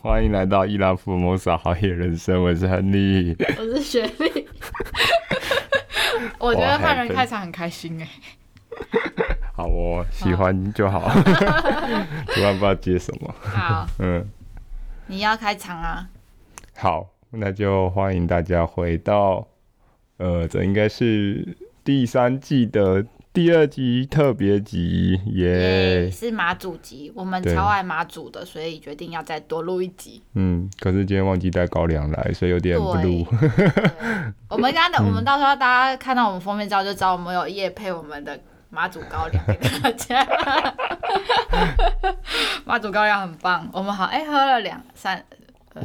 [0.00, 4.46] 欢迎来到伊拉福摩萨好野人生，我是亨利，我是雪莉。
[6.38, 8.08] 我觉得换人开场很开心哎。
[9.52, 11.10] 好，我喜欢就好。
[12.30, 13.34] 突然不知道接什么。
[13.40, 14.24] 好，嗯，
[15.08, 16.08] 你要开场啊？
[16.76, 19.48] 好，那就欢迎大家回到，
[20.18, 23.04] 呃，这应该是第三季的。
[23.32, 30.20] 第二集特别集耶，yeah, 是马祖集，我们超爱马祖的，所以决定要再多录一集。
[30.34, 33.26] 嗯，可是今天忘记带高粱来，所以有点不录。
[34.48, 38.36] 我们刚的，我们到时候大家看到我们封面照就知道我们有夜配我们的
[38.70, 40.26] 马祖高粱给大家。
[42.64, 45.22] 马祖高粱很棒，我们好哎、欸，喝了两三。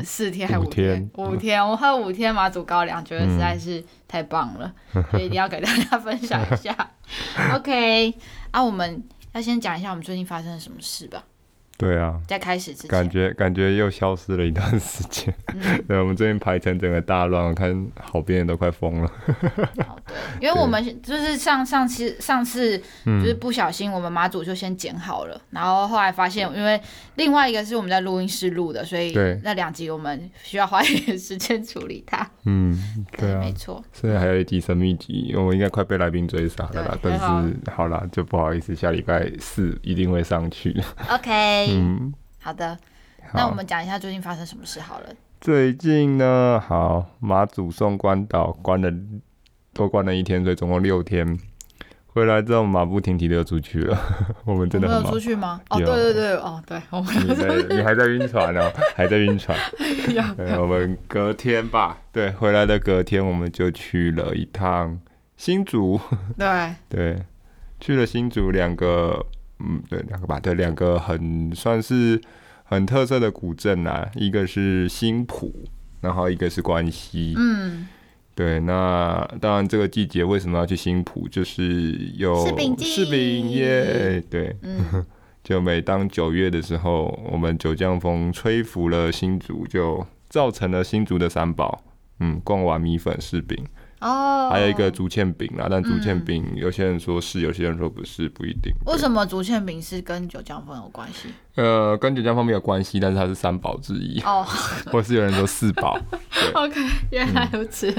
[0.04, 1.10] 四天还五天？
[1.14, 6.76] 五天，五天，我喝五天马祖高粱，觉得实在是太棒了，嗯、所以一定要给大家分享一下。
[7.56, 8.14] OK，
[8.52, 11.23] 啊，我们要先讲一下我们最近发生了什么事吧。
[11.77, 15.34] 对啊，在开始之前，感觉感觉又消失了一段时间。
[15.54, 19.11] 嗯、 对，我们这边排成整个大乱，我看好边人都快疯了。
[19.86, 20.16] 好对，
[20.47, 26.80] 因为我们 就是上上次上次就是不小心，我们马祖就先剪好了，嗯、然后后来发现，因为
[27.16, 32.25] 另外一个是我们在录音室录的，所以那两集我们需要花一点时间处理它。
[32.45, 32.78] 嗯，
[33.17, 33.84] 对啊，对没错。
[33.92, 36.97] 所以还有一集神秘集，我应该快被来宾追杀了啦。
[37.02, 40.80] 但是好啦，就不好意思，下礼拜四一定会上去。
[41.09, 41.62] OK。
[41.72, 42.78] 嗯，好的，
[43.33, 45.09] 那我们讲一下最近发生什么事好了。
[45.42, 48.92] 最近呢，好，马祖送关岛关了，
[49.73, 51.38] 多关了一天，所以总共六天。
[52.08, 53.97] 回来之后马不停蹄的又出去了，
[54.45, 55.06] 我们真的很忙。
[55.06, 55.59] 有出去吗？
[55.69, 59.58] 哦，对对对，哦，对，我们你在你还在晕船呢， 还在晕船。
[60.38, 65.00] 对，我们隔天吧，对，回来的隔天我们就去了一趟
[65.38, 66.00] 新竹。
[66.38, 67.23] 对对，
[67.80, 69.25] 去了新竹两个。
[69.66, 72.19] 嗯，对，两个吧，对，两个很算是
[72.64, 75.53] 很特色的古镇啊，一个是新浦，
[76.02, 77.33] 然后一个是关西。
[77.38, 77.88] 嗯，
[78.36, 81.28] 对，那当然这个季节为什么要去新浦？
[81.30, 85.06] 就是有柿饼柿饼耶，对，嗯、
[85.44, 91.84] 就每当九月的时候，我们九江风吹拂了新竹，就造成了新竹的三宝，
[92.19, 93.66] 嗯，逛完米粉柿饼。
[94.03, 98.74] 哦，还有一个竹签饼啦，但竹签饼有些人说是，有些人说不是，不一定。
[98.86, 101.34] 为什么竹签饼是跟九江风有关系？
[101.56, 104.19] 呃，跟九江风没有关系，但是它是三宝之一。
[104.22, 104.46] 哦，
[104.92, 105.97] 或是有人说四宝。
[106.53, 106.81] OK，
[107.12, 107.90] 原来如此。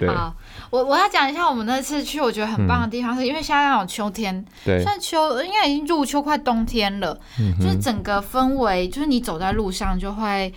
[0.00, 0.34] 嗯、好，
[0.70, 7.20] 我我要讲一下我们那次去，我觉得很棒的地方，是因为现在那种秋天，对，算秋，应该已经入秋，快冬天了。
[7.38, 10.52] 嗯、就是整个氛围，就是你走在路上就会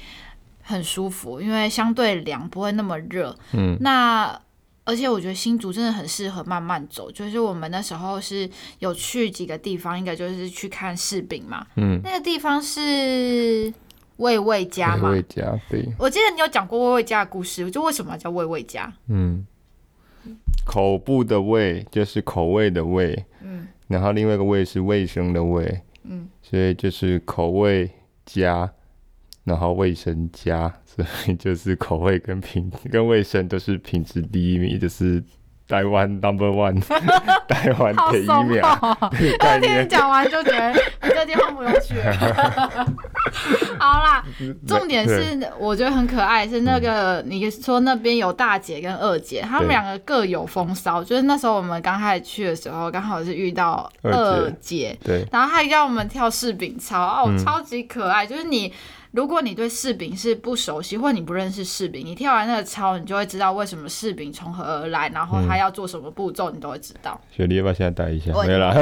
[0.61, 3.35] 很舒服，因为相对凉，不会那么热。
[3.51, 4.39] 嗯，那。
[4.85, 11.65] 而且我觉得新竹真的很适合慢慢走，就是我们那时候是有去几个地方，应该就是去看柿饼嘛。
[11.75, 13.73] 嗯，那个地方是
[14.17, 15.09] 味味家嘛？
[15.09, 15.91] 味味家，对。
[15.97, 18.93] 我记得你有讲过味味家的故事，就为什么叫味味家？
[19.07, 19.45] 嗯，
[20.65, 27.89] 口部的味就是口味的味，嗯，然后另外一个味是卫生的味，嗯，所以就是口味
[28.23, 28.71] 家，
[29.45, 30.73] 然后卫生家。
[30.95, 35.21] 所以就是口味跟品跟卫生都是品质第一名，就是
[35.67, 36.79] 台湾 number one，
[37.49, 38.61] 台湾第一名。
[39.39, 42.13] 那天 讲完就觉得你这地方不用去了。
[43.77, 44.23] 好啦，
[44.65, 51.03] 重点是我觉得很可爱，是那个你说那边有大姐跟二姐，他们两个各有风骚。
[51.03, 58.71] 就是那时候我们刚开始去的时候，刚好是遇到二姐，对，然后还让我们跳柿饼操，哦，超级可爱，就是你。
[59.15, 67.19] 如果你对柿饼是不熟悉，或你不认识柿饼，你跳完那个操，你就会知道为什么柿饼从何而来，然后它要做什么步骤，你都会知道。
[67.31, 68.33] 雪莉要不要现在带一下？
[68.35, 68.75] 我没有啦。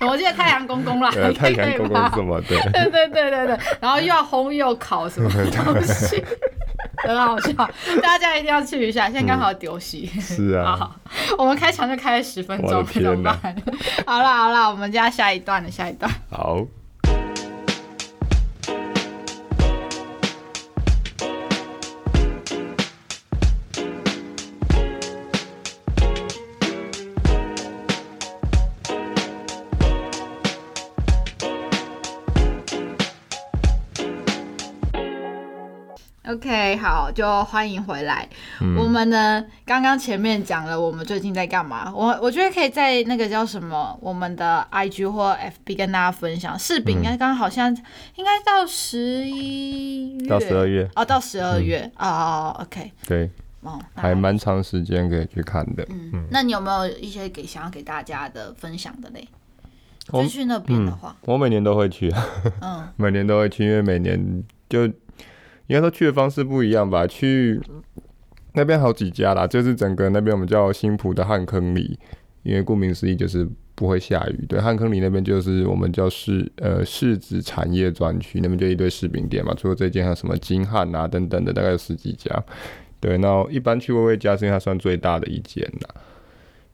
[0.00, 2.40] 我记得太阳公公啦， 太阳公公什么？
[2.48, 3.58] 对对对对对对。
[3.78, 6.24] 然后又要烘又烤什么东西，
[7.04, 7.52] 很好笑，
[8.00, 9.10] 大家一定要去一下。
[9.10, 10.06] 现在刚好丢席。
[10.06, 10.74] 是啊。
[10.74, 10.96] 好，
[11.36, 13.54] 我们开场就开了十分钟，怎么办？
[14.06, 16.10] 好了好了，我们接下一段的下一段。
[16.30, 16.64] 好。
[36.30, 38.28] OK，好，就欢迎回来。
[38.60, 41.92] 嗯、我们呢，刚刚前面讲了我们最近在干嘛。
[41.92, 45.36] 我我觉得可以在那个叫什么，我们的 IG 或
[45.66, 46.56] FB 跟大家分享。
[46.56, 47.76] 柿饼应该刚好像
[48.14, 52.56] 应该到十一月，到十二月哦，到十二月哦。
[52.60, 53.28] OK，对，
[53.62, 55.84] 哦，还蛮长时间可以去看的。
[55.90, 59.26] 嗯，嗯，那你有没有一些给想要给大家的分享的嘞？
[60.12, 62.12] 就去那边的话，我每年都会去。
[62.60, 64.88] 嗯， 每年都会去，因为每年就。
[65.70, 67.06] 应该说去的方式不一样吧？
[67.06, 67.60] 去
[68.54, 71.96] 那边好几家啦，就是整个那边我们叫新埔的旱坑里，
[72.42, 74.44] 因为顾名思义就是不会下雨。
[74.48, 79.54] 对，旱坑里那边就是我们叫柿呃柿子产业专区，那边就一堆柿饼店嘛。
[79.56, 82.28] 除了这间，还有什么金汉啊等等的，大概有十几家。
[82.98, 85.94] 对，那一般去薇薇家是因为它算最大的一间啦。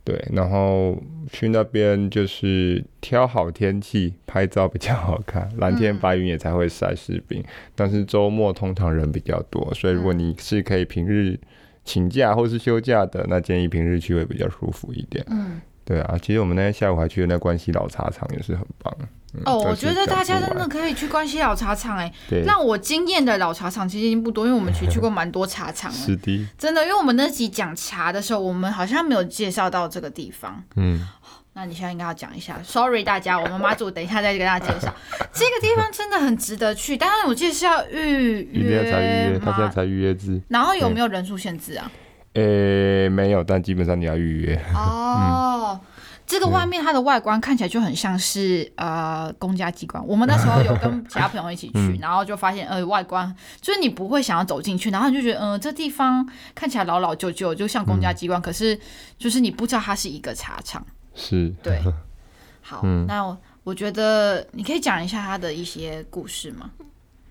[0.06, 0.96] 对，然后
[1.32, 7.40] 去那边就是挑好天气拍照比较好看，蓝天白云也才会晒士兵。
[7.40, 7.44] 嗯、
[7.74, 11.36] 但是周末通常人比较多，所以如果你是可以平日
[11.84, 15.24] 请假或是休假的，那建议平日去会比较舒服一点。
[15.28, 18.96] 嗯，对啊，其实我们那天下午还去了那关西老茶厂，也是很棒。
[19.44, 22.10] 哦，我觉得大家真的可以去关西老茶厂哎，
[22.46, 25.96] 让我惊艳的老茶厂其实已经不多，因为我们其实去过 蛮多茶厂了。
[25.96, 30.62] 是的，真的，因为我们那集讲茶的时候，我们好像没有介绍到这个地方。
[30.76, 31.06] 嗯，
[31.52, 32.58] 那你现在应该要讲一下。
[32.64, 34.94] Sorry，大家，我们妈祖等一下再跟大家介绍。
[35.32, 40.40] 这个地方真的很值得去，当然我记得是要预约才预约，他现在才预约制。
[40.48, 41.90] 然后有没有人数限制啊？
[42.32, 44.58] 呃，没有，但基本上你要预约。
[44.74, 45.78] 哦。
[46.26, 50.04] 这个外面它的外观看起来就很像是呃公家机关。
[50.06, 58.78] 我们那时候有跟其他朋友一起去， 嗯、然后就发现呃外观就是你不会想要走进去，然后你就觉得嗯、呃、这地方看起来老老旧旧，就像公家机关，嗯、可是
[59.16, 60.84] 就是你不知道它是一个茶厂。
[61.14, 61.80] 是，对。
[62.60, 66.68] 好，嗯、那我，我觉得你可以讲一下它的一些故事吗？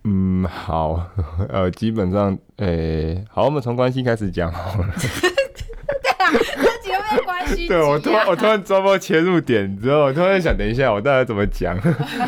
[0.06, 1.06] 嗯，好，
[1.50, 4.88] 呃，基本上，诶，好，我们从关系开始讲好了。
[4.97, 10.00] 对，我突然我突然抓不到切入点，你知道？
[10.06, 11.78] 我突然想，等一下我到底怎么讲？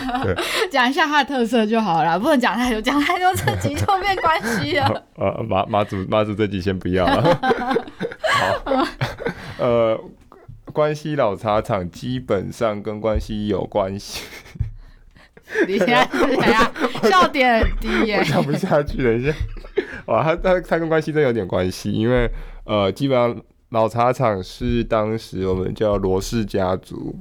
[0.72, 5.04] 讲一下它的特色就好了，不能讲太多，讲太多这集就变关系了。
[5.16, 7.40] 呃，马马祖马祖这集先不要了。
[8.66, 8.88] 好，
[9.60, 10.00] 呃，
[10.74, 14.24] 关西老茶厂基本上跟关西有关系。
[15.68, 16.72] 你现在是怎样？
[17.04, 19.04] 笑点很低耶，讲不下去。
[19.04, 19.34] 等一下，
[20.08, 22.30] 哇，他他他跟关系真有点关系，因为
[22.66, 23.36] 呃，基本上。
[23.70, 27.14] 老茶厂是当时我们叫罗氏家族，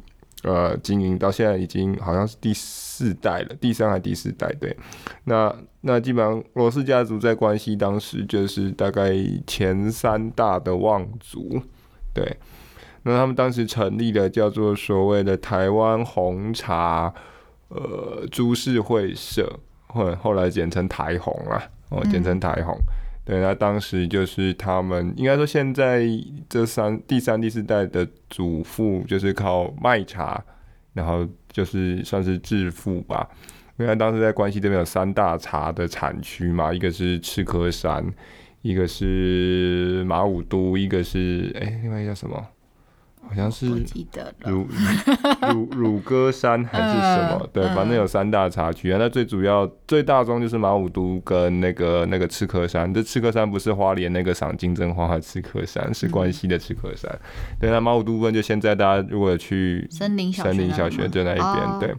[0.45, 4.77] 呃，经营到现在已经好像是第四代了，第三还第四代，对。
[5.25, 9.13] 那那基本上罗氏家族在关西当时就是大概
[9.45, 11.61] 前三大的望族，
[12.15, 12.37] 对。
[13.03, 17.13] 那他们当时成立的叫做所谓的台湾红茶，
[17.69, 19.59] 呃，株式会社，
[19.89, 21.61] 后后来简称台红啊，
[21.91, 22.73] 哦，简称台红。
[22.77, 26.07] 嗯对，那当时就是他们应该说，现在
[26.49, 30.41] 这三第三、第四代的祖父就是靠卖茶，
[30.93, 33.29] 然后就是算是致富吧。
[33.79, 38.07] 因为当时在关西这边有三大茶的产区嘛，一个是赤科山，
[38.63, 42.47] 一个是马武都，一个是哎，另外一个叫什么？
[43.29, 43.69] 好像是
[44.45, 44.67] 乳
[45.53, 47.49] 乳乳歌山还是什么？
[47.53, 48.99] 对，反正有三大茶区啊。
[48.99, 52.93] 那最主要最大宗就是马武都跟那个那个赤科山。
[52.95, 57.11] 这赤科山不是花莲那个赏金针花的赤科山，是关西的赤科山。
[57.61, 61.95] 对，那马武都部分就现在大家如果去森林森林小学就那一边，对，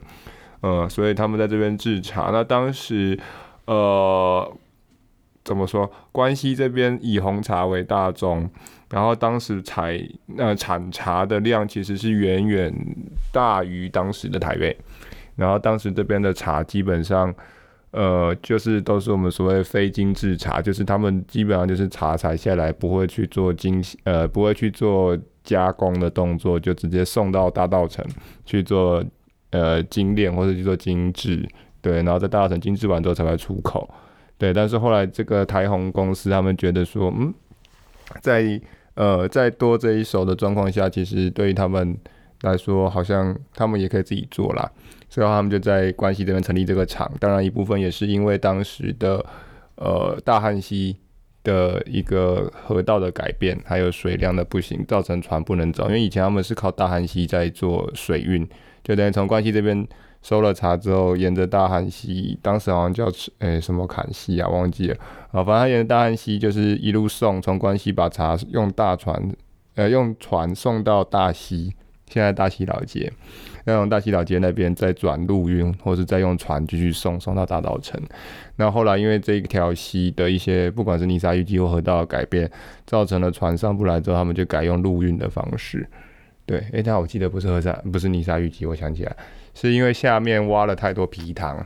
[0.62, 2.30] 呃，所以他们在这边制茶。
[2.32, 3.20] 那当时
[3.66, 4.52] 呃
[5.44, 5.92] 怎么说？
[6.12, 8.50] 关西这边以红茶为大宗。
[8.90, 10.00] 然后当时采
[10.38, 12.74] 呃产茶的量其实是远远
[13.34, 14.78] 大于当时的台北，
[15.36, 17.34] 然后当时这边的茶基本上
[17.92, 28.06] 呃就是都是我们所谓非精制茶，就是他们基本上就是茶采下来不会去做精呃不会去做加工的动作，就直接送到大稻城
[28.46, 29.04] 去做
[29.52, 31.46] 呃精炼或者去做精制，
[31.82, 33.90] 对，然后在大稻城精制完之后才会出口，
[34.38, 37.34] 对，但是后来这个台红公司他们觉得说嗯
[38.22, 38.60] 在
[38.98, 41.96] 呃，在多这一手的状况下，其实对于他们
[42.42, 44.70] 来说，好像他们也可以自己做啦。
[45.08, 47.10] 所以他们就在关西这边成立这个厂。
[47.20, 49.26] 当然，一部分也是因为当时的
[49.76, 50.98] 呃大汉溪
[51.44, 55.86] 的一个河道的改变，还有水量的不行，造成船不能走。
[55.88, 58.46] 因为以前他们是靠大汉溪在做水运，
[58.84, 59.88] 就等于从关西这边。
[60.22, 63.10] 收了茶之后，沿着大汉溪，当时好像叫
[63.40, 64.98] 诶、什么坎溪啊，忘记了。
[65.32, 69.22] 啊，反正他沿着大汉溪就是一路送，从关西把茶用大船，
[69.76, 71.74] 呃，用船送到大溪，
[72.10, 73.12] 现在大溪老街，
[73.66, 77.94] 再从大溪老街那边再转陆运，或是再用船继续送，送到大稻埕。
[78.58, 82.50] 那后来因为这一条溪的一些不管是泥沙淤积或河道的改变，
[82.86, 85.88] 造成了船上不来之后，他们就改用陆运的方式。
[86.46, 89.16] 对，诶、但我记得不是河沙，不是泥沙淤积，我想起来。
[89.60, 91.66] 是因为下面挖了太多皮塘，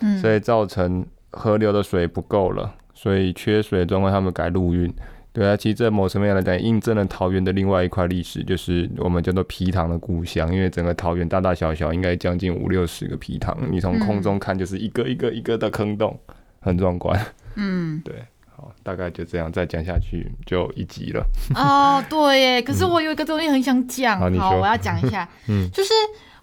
[0.00, 4.90] 嗯，所以造成河流的水不够了，所以缺水状况，他们改陆运。
[5.34, 10.52] 对啊，其实这某什么样来讲，印证了桃园的另外一块历史，就是我们叫做皮塘的故乡。
[10.52, 16.18] 因为整个桃园大大小小应该将近五六十个皮塘，你从空中看就是一个一个一个的坑洞，
[16.60, 17.20] 很壮观。
[17.54, 18.14] 嗯，对，
[18.56, 21.22] 好，大概就这样，再讲下去就一集了。
[21.54, 25.90] 哦，对耶，可是我有一个东西很想讲，嗯、好，我要讲一下， 嗯，就是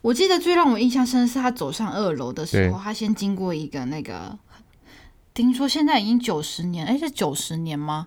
[0.05, 4.37] 我记得最让我印象深的是他走上二楼的时候，他先经过一个那个，
[5.33, 8.05] 听说现在已经九十年，哎，是九十年吗？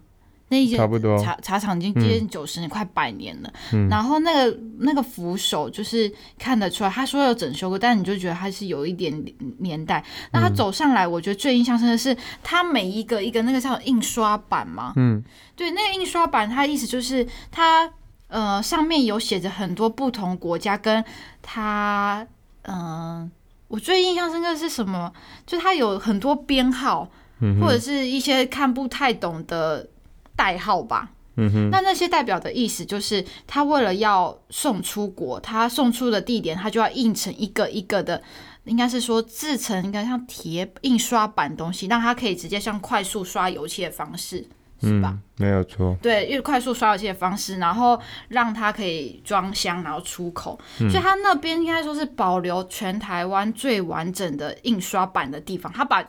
[0.50, 0.78] 那一间
[1.19, 3.52] 茶茶厂已经接近九十年，嗯、快百年了。
[3.73, 9.12] 嗯、然后那个那个扶手就是看得出来，他说有整修过，但你就觉得它是有一点
[9.59, 10.02] 年代。
[10.33, 15.21] 那他走上来，我觉得最印象深的是，他每一个一个那个叫印刷板嘛，嗯，
[15.57, 17.93] 对，那个印刷板，它的意思就是它
[18.28, 21.04] 呃上面有写着很多不同国家，跟
[21.42, 22.26] 它
[22.62, 23.30] 嗯、呃，
[23.68, 25.12] 我最印象深刻的是什么？
[25.44, 29.88] 就它有很多编号，嗯、或者是一些看不太懂的。
[30.38, 38.23] 代号吧，嗯哼，那那些代表的意思就是，他为了要送出国，他送出的地点，他就要印成一个一个的，
[38.62, 44.47] 应该是说制成一个像铁印刷版东西，让他可以直接像快速刷油漆的方式，
[44.80, 45.11] 是吧？
[45.12, 50.58] 嗯，没有错，对，用快速刷油漆的方式，然后让它可以装箱，然后出口。
[50.80, 56.04] 嗯，所以他那边应该说是保留全台湾最完整的印刷版的地方，他把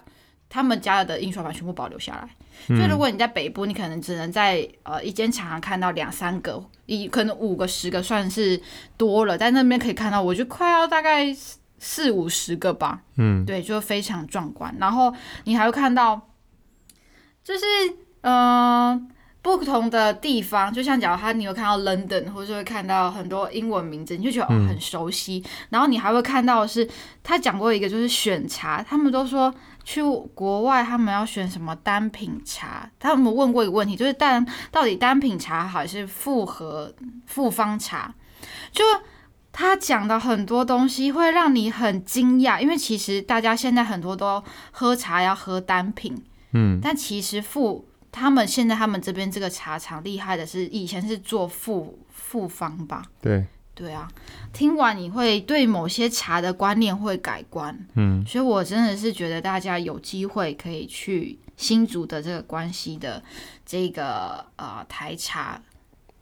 [0.47, 2.29] 他们家的印刷版全部保留下来。
[2.67, 8.61] 所以如果你在北部，你可能只能在呃一间厂看到两三个，一可能五个十个算是
[8.97, 11.33] 多了，在那边可以看到，我就快要大概
[11.77, 13.01] 四五十个吧。
[13.15, 14.75] 嗯，对，就非常壮观。
[14.77, 15.13] 然后
[15.45, 16.19] 你还会看到，
[17.43, 17.63] 就是
[18.21, 18.33] 嗯。
[18.33, 19.01] 呃
[19.41, 25.41] 不同的地方，就像假如他你有看到 London，或者会看到很多英文名字，你就觉得、哦、很熟悉。
[25.45, 26.87] 嗯、然后你还会看到的是
[27.23, 29.51] 他讲过一个，就是选茶，他们都说
[29.85, 32.91] 去国外他们要选什么单品茶。
[32.99, 36.93] 他们问过一个问题，就是但到底单品茶好还是复合
[37.25, 38.13] 复方茶？
[38.73, 38.83] 就
[39.53, 46.21] 他讲的很多东西会让你很惊讶，因为其实大家现在很多都喝茶要喝单品，
[46.51, 53.03] 嗯，但其实复他们现在他们这边这个茶厂厉害的是，以前是做复复方吧？
[53.21, 53.45] 对。
[53.75, 54.05] 对啊，
[54.51, 63.23] 听完你会对某些茶的观念会改观，嗯，所以我真的是觉得大家有机会可以去新竹的这个关西的
[63.65, 65.61] 这个呃台茶，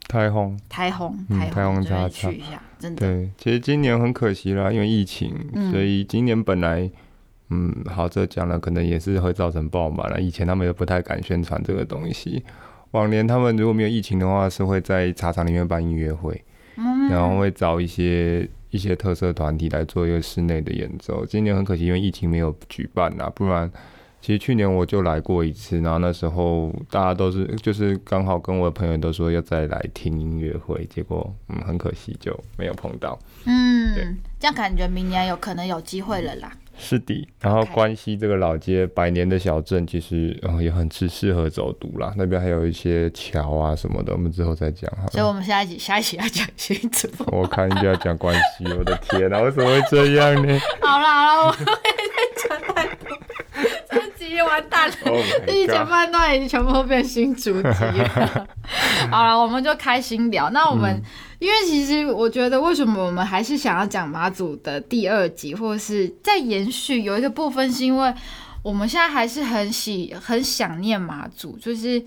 [0.06, 0.56] 台红。
[0.68, 3.04] 台红台红茶去一下，真的。
[3.04, 6.88] 对，其实今年很可惜啦，因为疫情，嗯、所以今年本来。
[7.50, 10.20] 嗯，好，这讲了可能也是会造成爆满了。
[10.20, 12.42] 以前他们也不太敢宣传这个东西。
[12.92, 16.42] 往年他们如果没有疫情的话，是会在茶厂里面办音乐会，
[16.76, 21.24] 嗯、然后会找一些一些特色团体来做一个室内的演奏。
[21.26, 23.70] 今年很可惜，因为疫情没有举办呐，不然
[24.20, 33.18] 其实去年我就来过一次，然后那时候大家都是就是刚好跟我的朋友都说要再来听音乐会，结果嗯很可惜就没有碰到。
[33.44, 36.52] 嗯，这样感觉明年有可能有机会了啦。
[36.78, 42.14] 是的，然后关西这个老街百年的小镇，其实呃也很适适合走读啦。
[42.16, 45.10] 那边还有一些桥啊什么的，我们之后再讲好了。
[45.10, 47.08] 所以我们下一集下一集要讲新竹。
[47.26, 50.58] 我看一下讲关西，我的天啊，为什么会这样呢？
[50.80, 53.18] 好了好了，我们再讲太多，
[53.90, 54.94] 这集完蛋了。
[55.46, 58.46] 这一前半段已经全部都变新竹集了。
[59.10, 60.48] 好了，我们就开心聊。
[60.50, 60.92] 那我们。
[60.92, 61.02] 嗯
[61.38, 68.12] 因为其实我觉得，为什么我们还是想要讲马祖的第二集，或者是在延续有一个部分，是因为
[68.62, 71.56] 我们现在还是很喜很想念马祖。
[71.58, 72.02] 就是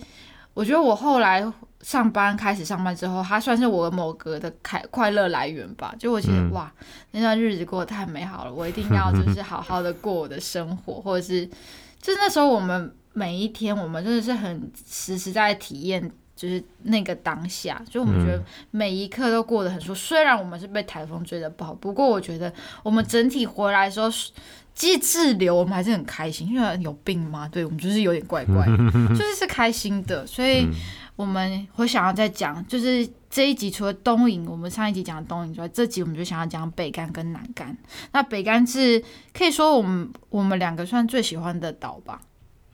[0.53, 1.41] 我觉得我后来
[1.81, 5.95] 上班开始上班之后，它算是我某个的开快乐来源吧。
[5.97, 6.69] 就我觉得、嗯、哇，
[7.11, 11.47] 那段日子过得太美好了，我一定要就是好好的过我的生活，或者是
[12.01, 16.11] 就是那时候我们每一天，我们真的是很实实在在体验。
[16.41, 19.93] 就是那个当下，就我们觉得每一刻都过得很舒服。
[19.93, 24.10] 嗯、虽然我们是被台风追的不好，不过我觉得我们整体回来的时候，
[24.74, 26.48] 即滞留我们还是很开心。
[26.48, 27.48] 因为有病吗？
[27.48, 28.75] 对，我们就是有点怪怪的，
[29.13, 30.25] 就是是开心的。
[30.25, 30.67] 所以
[31.15, 37.77] 我们会想要再讲，就是这一集除了东营，我们上一集讲的东营之外，这集我们就想要讲北干跟南干。
[38.13, 39.00] 那北干是
[39.31, 42.19] 可以说我们我们两个算最喜欢的岛吧？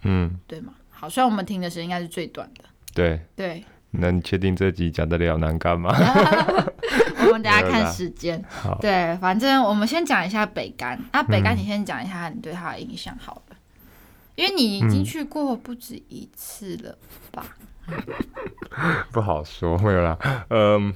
[0.04, 0.72] 嗯，对吗？
[0.90, 2.64] 好，虽然我们停的时间应该是最短的。
[2.98, 5.94] 对对，那你确定这集讲得了南竿吗？
[7.28, 8.44] 我们等下看时间。
[8.82, 11.00] 对，反正我们先讲一下北竿。
[11.12, 13.58] 那、啊、北竿，你先讲一下你对他的印象好了，嗯、
[14.36, 16.98] 因为你已经去过不止一次了
[17.32, 17.46] 吧？
[17.88, 17.96] 嗯、
[19.12, 20.18] 不好说，没有啦。
[20.50, 20.94] 嗯，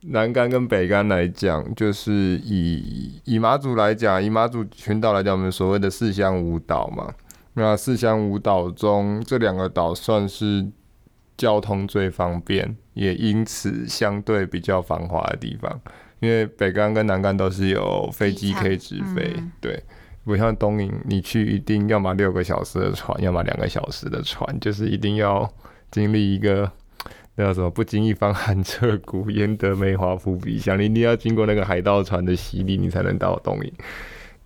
[0.00, 2.12] 南竿跟北竿来讲，就是
[2.44, 7.14] 以以马祖来讲，以马祖群岛来讲，我们所谓的四乡五岛嘛。
[7.58, 10.66] 那四乡五岛中，这两个岛算是
[11.38, 15.80] 交通最方便，也因此相对比较繁华的地方。
[16.20, 19.82] 因为北竿跟南竿都是有飞机可以直飞，嗯、对。
[20.24, 25.48] 不像东引，你去一定要么六个小时的船，要么两个小时的船，就是一定要
[25.90, 26.70] 经历一个
[27.36, 33.72] 那叫什么“不经一番寒彻骨，焉得梅花扑鼻香”，你一定要经过那个海盗船的洗礼，你才能到东引。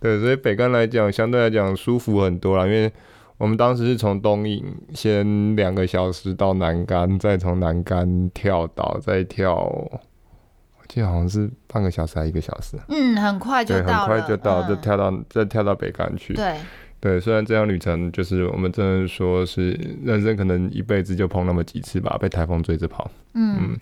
[0.01, 2.91] 对，所以北干来讲，相对来讲舒服很多啦，因为
[3.37, 9.55] 我们当时是从东引先两个小时到南干，再从南干跳岛，再跳。
[9.55, 16.33] 我记得好像是半个小时还一个小时，嗯，很快就很快就到，就跳到、嗯、再跳到北干去。
[16.33, 16.55] 对
[16.99, 19.71] 对，虽然这样旅程就是我们真的说是
[20.03, 23.09] 人生可能一辈子就碰那么几次吧，被台风追着跑。
[23.33, 23.79] 嗯嗯，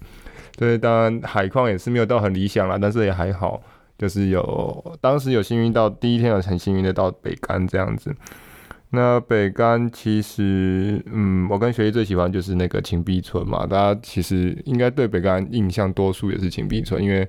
[0.55, 3.61] 对，当然海况也是没有到很理想啦，但是也还好，
[3.99, 8.15] 就是有当时有幸运到第一天有很幸运的到北竿这样子。
[8.91, 13.67] 那北竿其实，嗯，我跟学弟最喜欢就是那个芹壁村嘛。
[13.67, 17.27] 大家其实应该对北竿印象多数也是芹壁村，因为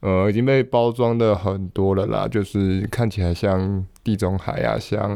[0.00, 5.14] 呃已经被包装的很多了啦，就是看起来像地中海啊，像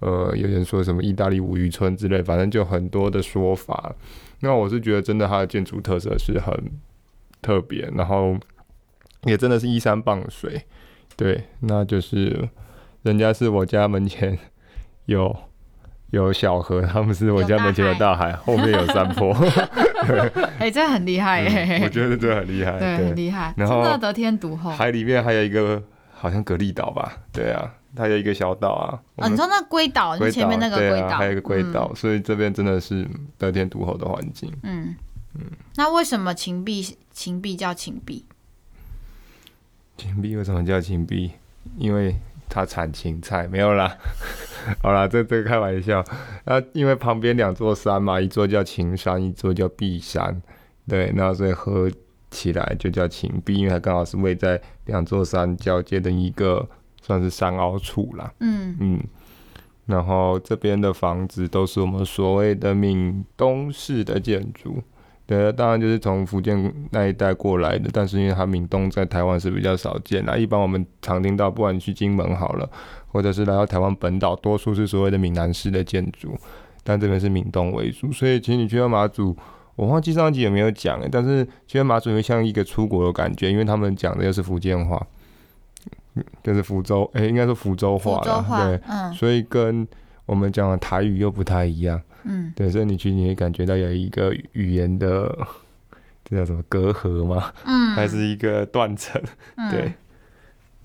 [0.00, 3.94] 呃有人说什么意大利五渔村之类，反正就很多的说法。
[4.40, 6.52] 那我是觉得真的它的建筑特色是很
[7.40, 8.36] 特别，然后
[9.26, 10.62] 也真的是依山傍水，
[11.16, 12.48] 对，那就是
[13.02, 14.38] 人家是我家门前。
[15.06, 15.36] 有
[16.10, 19.32] 有小河，他们是我家门前的大海，后面有山坡。
[20.58, 21.82] 哎、欸，这很厉害耶、嗯！
[21.84, 23.54] 我觉得这很厉害，对，很厉害。
[23.56, 24.68] 然后真的得天独厚。
[24.72, 25.80] 海里面还有一个
[26.12, 27.18] 好像蛤蜊岛吧？
[27.32, 28.98] 对啊，它有一个小岛啊。
[29.14, 33.06] 啊，你说那龟岛，就前面那个龟岛、啊，还有一个龟岛、嗯，所以这边真的是
[33.38, 34.52] 得天独厚的环境。
[34.64, 34.92] 嗯
[35.34, 35.42] 嗯。
[35.76, 38.24] 那为什么秦壁秦壁叫秦壁？
[39.96, 41.32] 芹币为什么叫芹币？
[41.76, 42.14] 因为
[42.48, 43.96] 它产芹菜，没有啦。
[44.82, 46.04] 好啦，这这个开玩笑。
[46.44, 50.40] 那因为旁边两座山嘛，一座叫秦山，一座叫碧山，
[50.88, 51.90] 对，那所以合
[52.30, 56.68] 起来就叫秦壁，因为它刚好是位在两座山交接的一个
[57.00, 58.32] 算是山凹处啦。
[58.40, 59.02] 嗯嗯。
[59.86, 64.82] 然后这边的房子都是我们所谓的闽东式的建筑。
[65.26, 72.70] 对，当然就是从福建那一带过来的，但是因为它闽东在台湾是比较少见那，一般我们常听到，不管你去金门好了，
[73.08, 76.36] 或者是来到台湾本岛，多数是所谓的闽南式的建筑，
[76.84, 79.36] 但这边是闽东为主，所以其实你去到马祖，
[79.74, 85.04] 我忘记上集有没有讲，但是其实马祖会像一个出国的感觉，因为他们讲的又是福建话，
[86.44, 89.84] 就是福州，哎、欸，应该是福州话了，对、嗯，所以跟
[90.24, 92.00] 我们讲的台语又不太一样。
[92.28, 95.32] 嗯，对，所以你去你会感觉到有一个语言的，
[96.24, 97.52] 这叫什么隔阂吗？
[97.64, 99.22] 嗯，还是一个断层？
[99.70, 99.92] 对，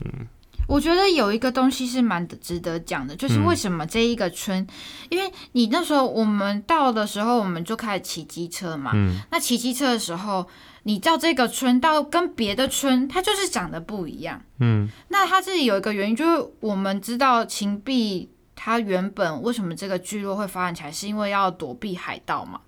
[0.06, 0.28] 嗯，
[0.68, 4.68] 我觉得有一个东西是蛮值得讲的，就是为什么这一个村，嗯，
[5.10, 10.48] 因为你那时候我们到的时候，我们就开始骑机车嘛，嗯，那骑机车的时候，
[10.84, 18.30] 你到这个村到跟别的村，它就是长得不一样，嗯，那它这里有一个原因，就是我们知道秦壁。
[18.56, 22.62] 它原本为什么这个聚落会发展起来，是因为要躲避海盗嘛？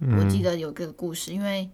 [0.00, 0.18] 嗯。
[0.18, 1.70] 我记得有个故事，因为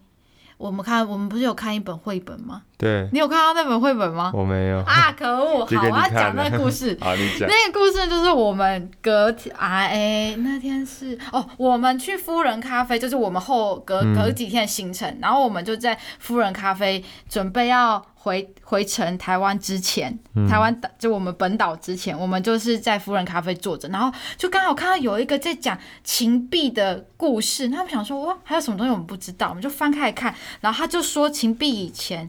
[0.57, 2.63] 我们看，我们不是有看一本绘本吗？
[2.77, 4.33] 对，你有看到那本绘本吗？
[4.35, 5.65] 我没有啊，可恶！
[5.67, 6.97] 好，我要讲那个故事。
[7.01, 7.49] 好，你讲。
[7.49, 18.05] 那个故事就是我们隔天啊，哎，那天是哦，我们去夫人咖啡，就是我们后隔隔几天的行程，嗯，然后我们就在夫人咖啡准备要。
[18.19, 32.29] 回回程台湾之前，台湾岛就我们本岛之前，我们就是在夫人咖啡坐着，然后就刚好看到有一个在讲秦币的故事，他们想说哇，还有什么东西我们不知道，我们就翻开来看，然后他就说秦币以前。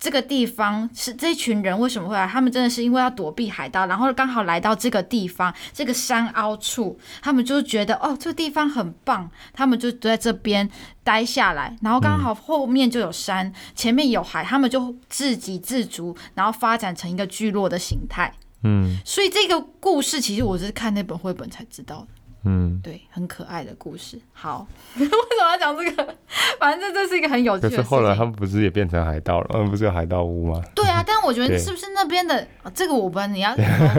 [0.00, 2.26] 这个地方是这群人为什么会来？
[2.26, 10.68] 他们真的是因为要躲避海盗，然后刚好来到这个地方，这个山凹处，他们就觉得哦，这个地方很棒，他们就在这边
[11.04, 11.76] 待下来。
[11.82, 18.32] 然后刚好后面就有山，嗯、前面有海，他们就自给自足，然后发展成一个聚落的形态。
[18.62, 22.06] 嗯，所以这个故事其实我是看那本绘本才知道的。
[22.44, 24.18] 嗯，对，很可爱的故事。
[24.32, 24.66] 好，
[24.98, 26.14] 为什么要讲这个？
[26.58, 27.70] 反正这是一个很有趣的。
[27.70, 29.50] 可是后来他们不是也变成海盗了？
[29.54, 30.60] 嗯， 不是有海盗屋吗？
[30.74, 33.54] 对啊，但我觉得是不是那边的这个我不知道，你要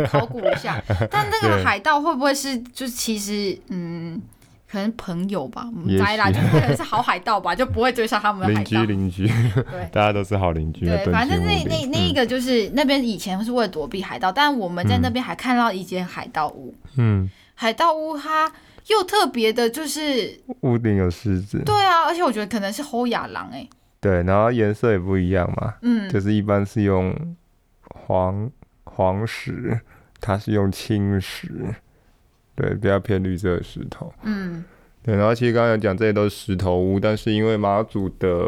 [0.07, 0.81] 考古一下。
[1.09, 4.21] 但那个海盗会不会是就其实嗯，
[4.69, 5.67] 可能朋友吧？
[5.75, 8.83] 我们猜啦，就可能是好海盗吧，就不会追上他们的海盗。
[8.83, 10.85] 邻居，邻居，对，大家都是好邻居。
[10.85, 16.73] 对，反正那那那一个就是、嗯、那边以前是为了躲避海盗，但我们在那边还看到一间海盗屋。
[16.97, 17.29] 嗯。
[17.61, 18.51] 海盗屋它
[18.87, 21.61] 又特别的，就是屋顶有狮子。
[21.63, 23.69] 对啊，而且我觉得可能是侯亚狼哎。
[23.99, 25.75] 对，然后颜色也不一样嘛。
[25.83, 27.15] 嗯，就是一般是用
[28.07, 28.49] 黄
[28.85, 29.79] 黄石，
[30.19, 31.51] 它是用青石，
[32.55, 34.11] 对，比较偏绿色的石头。
[34.23, 34.65] 嗯，
[35.03, 38.43] 对，然后其实刚刚讲这些都是石头屋，但是因为马祖的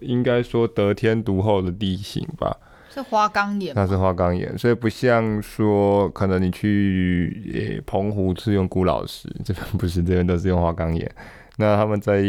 [0.00, 2.56] 应该说得天独厚的地形吧。
[2.96, 11.14] 是花岗岩，那是花岗岩，所以不像说可能你去、欸、澎湖是用古老石，这边不是，这边都是用花岗岩。
[11.58, 12.22] 那他们在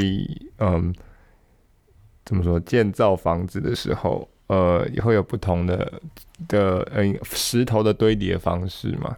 [0.57, 0.93] 嗯，
[2.25, 6.01] 怎么说建造房子的时候，呃，也会有不同的
[6.49, 9.15] 的嗯、石头的堆叠方式嘛，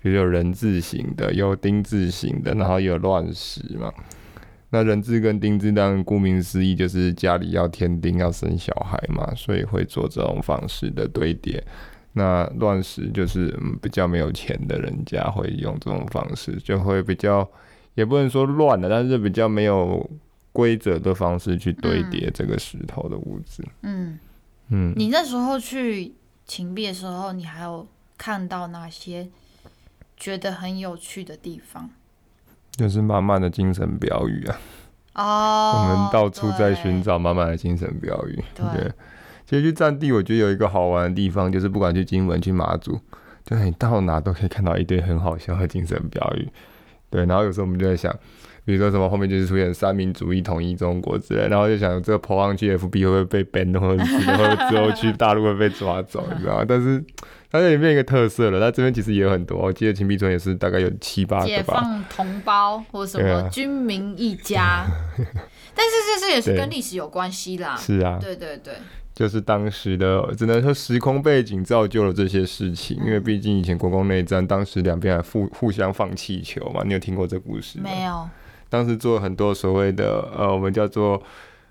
[0.00, 3.90] 比如有人字形的，有丁字形的，然后有乱石嘛。
[4.70, 11.62] 那人质跟丁字，当然顾名思义就是家里要添丁，要生小孩嘛，所以会做这种方式的堆叠。
[12.12, 17.48] 那乱石就是比较没有钱的人家会用这种方式，就会比较
[17.94, 20.08] 也不能说乱了，但是比较没有
[20.52, 23.64] 规则的方式去堆叠这个石头的屋子。
[23.82, 24.18] 嗯
[24.68, 26.12] 嗯，你那时候去
[26.46, 27.86] 秦壁的时候，你还有
[28.18, 29.28] 看到哪些
[30.16, 31.90] 觉得很有趣的地方？
[32.76, 34.58] 就是满满的精神标语啊！
[35.14, 38.42] 哦，我们到处在寻找满满的精神标语。
[38.54, 38.92] 对，对，
[39.44, 42.98] 其实去战地，我觉得有一个好玩的地方，就是不管去金门、去马祖，
[43.44, 46.48] 就是你到哪都可以看到一堆很好笑的精神标语。
[47.10, 48.14] 对，然后有时候我们就在想，
[48.64, 56.64] 比如说什么后面就是出现三民主义、统一中国之类，然后就想这个 po 上去 FB 会不会被 ban，或者或者之后去大陆会被抓走，你知道吗？
[56.66, 57.04] 但是。
[57.52, 59.58] 它这里面一个特色了，它这边其实也有很多。
[59.58, 61.48] 我记得秦壁村也是大概有七八个吧。
[61.48, 64.86] 解放同胞或什么军民一家， 啊、
[65.74, 67.76] 但是这是也是跟历史有关系啦。
[67.76, 68.74] 是啊，对对对，
[69.12, 76.82] 就是当时的只能说时空背景造就了这些事情，嗯、因为毕竟以前国共内战，当时两边还互互相放气球嘛。
[76.86, 77.84] 你有听过这故事吗？
[77.90, 78.28] 没有。
[78.68, 81.20] 当时做了很多所谓的呃，我们叫做。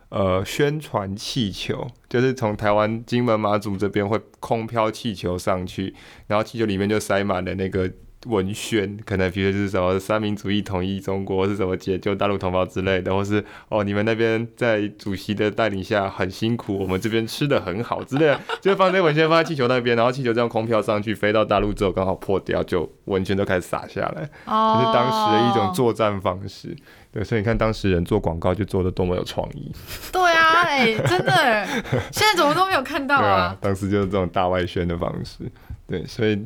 [0.09, 5.93] 呃，宣传气球就是从台湾金门马祖这边会空飘气球上去，
[6.25, 7.87] 然后气球里面就塞满了那个
[8.25, 26.75] 文宣，可能比如就是什么三民主义统一中国，是什么解救大陆同胞之类的，或是哦你们那边在主席的带领下很辛苦，我们这边吃的很好之类的，就放这文宣放在气球那边，然后气球这样空飘上去，飞到大陆之后刚好破掉，就文宣都开始洒下来，这是当时的一种作战方式。
[27.11, 29.71] 对，所以你看当时人做广告就做的多么有创意。
[30.11, 31.65] 对啊，哎、欸，真的，
[32.11, 33.45] 现在怎么都没有看到啊？
[33.45, 35.51] 啊，当时就是这种大外宣的方式。
[35.87, 36.39] 对，所以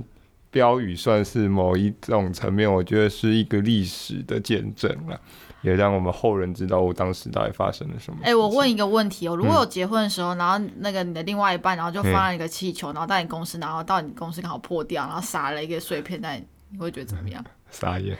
[0.49, 5.19] 标语算是某一种层面，我觉得是一个历史的见证了，
[5.63, 8.19] 也让我们后人知道我当时到底发生了什么。
[8.21, 17.43] 哎、欸，我问一个问题哦，如果有结婚的时候，嗯、然后那个你的另外一半，然后就放了一个气球，嗯、然后到你公司，然后到你公司刚好破掉，然后撒了一个碎片在你，你会觉得怎么样？
[17.69, 18.17] 傻眼，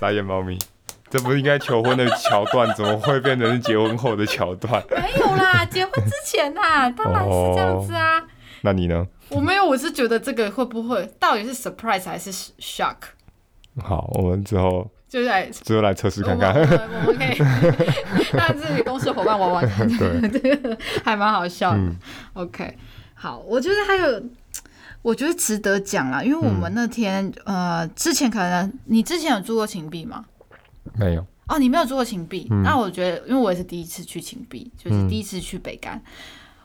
[0.00, 0.58] 傻眼猫咪。
[1.10, 4.82] 这不是应该求婚的桥段，怎么会变成是结婚后的桥段？
[4.90, 8.22] 没有啦，结婚之前呐，当然是这样子啊。
[8.62, 9.06] 那你呢？
[9.28, 12.96] 我没有，我是觉得这个会不会到底是 surprise 还是 shock？
[13.82, 16.52] 好，我们之后就来之后来测试看看。
[16.52, 17.38] 我们，我们可以
[18.36, 21.78] 让自己公司伙伴玩玩看，对，这 个还蛮好笑的。
[21.78, 21.96] 嗯、
[22.34, 22.76] OK，
[23.14, 24.22] 好，我觉得还有，
[25.02, 30.24] 我觉得值得讲啦，因为我们那天、嗯、呃，之前可能你之前有住过情壁吗？
[30.94, 35.96] 没有哦，你没有住过芹壁，嗯、那我觉得，因为我也是第一次去芹壁，就是第一次去北干。
[35.96, 36.02] 嗯、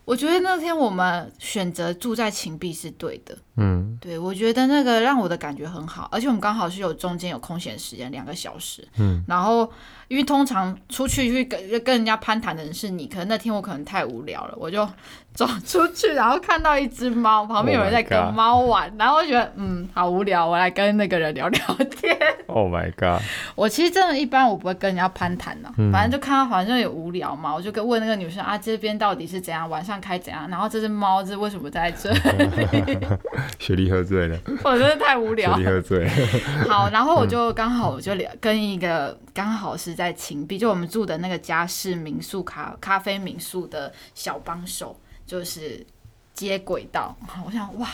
[0.06, 3.36] 我觉得那天我们选择住在秦壁是对的。
[3.58, 8.88] 嗯，对，我觉得那个让我的感觉很好，而且我们刚好是有中间有空闲时间两个小时。
[8.97, 9.71] 嗯，然后
[10.07, 14.87] 因为通常出去去跟跟人家攀谈的人是你，可能那天我可能太无聊了，我就。
[15.35, 21.59] 走出去，然后看到一只猫，旁边有人在跟猫玩，oh、然后我觉得嗯，好无聊，我来跟那个人聊聊
[21.91, 22.17] 天。
[22.47, 23.21] Oh my god！
[23.53, 30.49] 我其实真的，一般我不会跟人家攀谈的，嗯、反正就看到好像有无聊嘛，我就跟问那个女生啊，这边到底是怎样，晚上开怎样？
[30.49, 32.19] 然后这只猫是为什么在这里？
[33.59, 35.53] 雪莉喝醉了，我真的太无聊。
[35.57, 36.07] 雪莉喝醉。
[36.69, 44.99] 好，然后我就刚好我就聊跟一个刚好是在秦壁，就我们住的那个家是民宿咖咖啡民宿的小帮手。
[45.27, 45.84] 就是
[46.36, 47.89] 接轨道， 我想哇，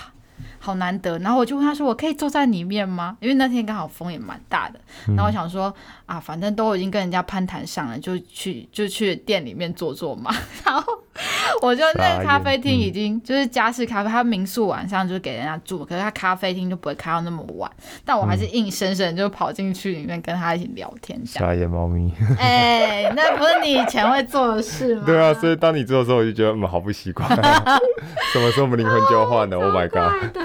[0.60, 1.18] 好难得。
[1.20, 4.78] 然后我就问他说：“我可以坐在里面吗？”因为那天刚好风也蛮大的。
[5.08, 5.74] 然后我想说
[6.06, 10.30] 啊，反正都已经跟人家攀谈上了，就去就去店里面坐坐嘛。
[10.66, 10.92] 然后。
[11.62, 17.70] 我就那个咖啡厅已经就是家式咖啡，他民宿晚上就是给人家住，可是他咖啡厅就不会开到那么晚。
[18.06, 21.22] 但我还是硬生生就跑进去里面跟他一起聊天。
[21.26, 25.04] 傻眼猫咪，哎、欸，那不是你以前会做的事吗？
[25.06, 27.28] 对啊，所以当你做的时候，我就觉得嗯，好不习惯。
[28.32, 30.36] 什么时候我们灵魂交换的？Oh my god！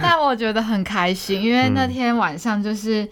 [0.00, 3.06] 但我觉得很开心，因为那天晚上就是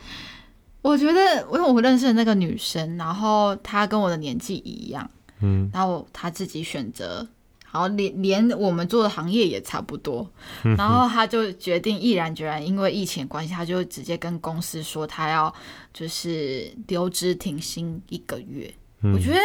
[0.80, 5.10] 我觉得，因为我认识的那个女生，然后她跟我的年纪一样。
[5.42, 7.26] 嗯，然后他自己选择，
[7.70, 10.30] 然后连连我们做的行业也差不多，
[10.62, 15.52] 然后他就决定毅然决然，因为疫情关系，他就直接跟公司说他要
[15.92, 18.72] 就是留职停薪一个月。
[19.00, 19.38] 嗯、我觉得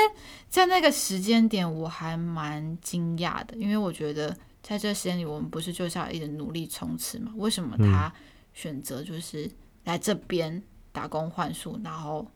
[0.49, 7.31] 在那个时间点我还蛮惊讶的，因为我觉得在这时间里，我们不是就是要一直努力冲刺嘛？
[7.37, 8.13] 为什么他
[8.53, 9.49] 选择就是
[9.85, 11.79] 来这边打工换宿？
[11.83, 12.27] 然后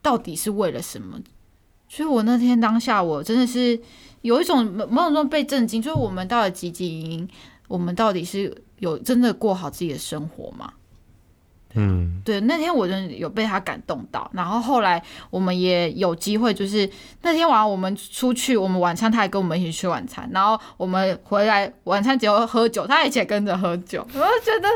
[0.00, 1.20] 到底是为了什么？
[1.94, 3.78] 所以我那天当下，我真的是
[4.22, 7.28] 有一种某种中被震惊，就是我们到底汲汲营营，
[7.68, 10.72] 我们到底是有真的过好自己的生活吗？
[11.74, 16.88] 嗯，对，那天我真的有被他感动到，然后后来我们也有机会，就是
[17.22, 24.68] 那天晚上我们出去，我们晚餐他也跟我们一起吃晚餐，然后我们回来晚餐只有喝酒，他一起跟着喝酒，我就觉得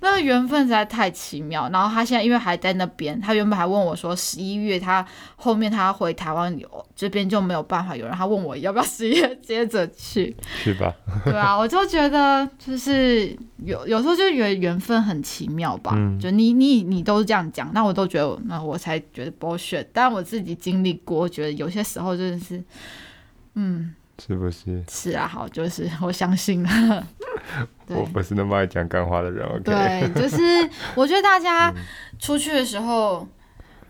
[0.00, 1.68] 那个缘分实在太奇妙。
[1.72, 5.04] 然后他现在因为还在那边，他原本还问我说十一月他
[5.36, 10.92] 后面他回台湾，有这边就没有办法有人，他问我要不要十一月接着去，是吧？
[11.24, 16.30] 对啊，我就觉得就是有有时候就觉得缘分很奇妙吧，嗯、就。
[16.30, 19.86] 你你你都是这样讲，那我都觉得，那我才觉得 bullshit。
[19.92, 22.62] 但我自己经历过，觉得有些时候真的是，
[23.54, 24.82] 嗯，是不是？
[24.88, 27.06] 是啊，好，就是我相信了。
[27.88, 29.62] 我不是那么爱讲干话的人，OK？
[29.62, 30.36] 对，就是
[30.96, 31.72] 我觉得大家
[32.18, 33.28] 出去的时候，嗯、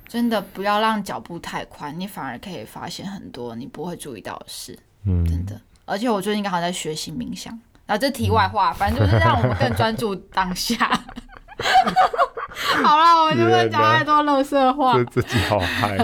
[0.09, 4.77] 真的不要让脚步太宽，你反而可以发现很多你不会注意到的事。
[5.05, 5.61] 嗯，真的。
[5.85, 7.57] 而且我最近刚好在学习冥想，
[7.87, 10.77] 然后这题外话，嗯、反正就是让我们更专注当下。
[12.83, 14.95] 好了，我们就不会讲太多垃圾话。
[14.95, 15.99] 就自己好嗨。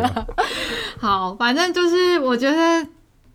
[0.99, 2.87] 好，反正就是我觉得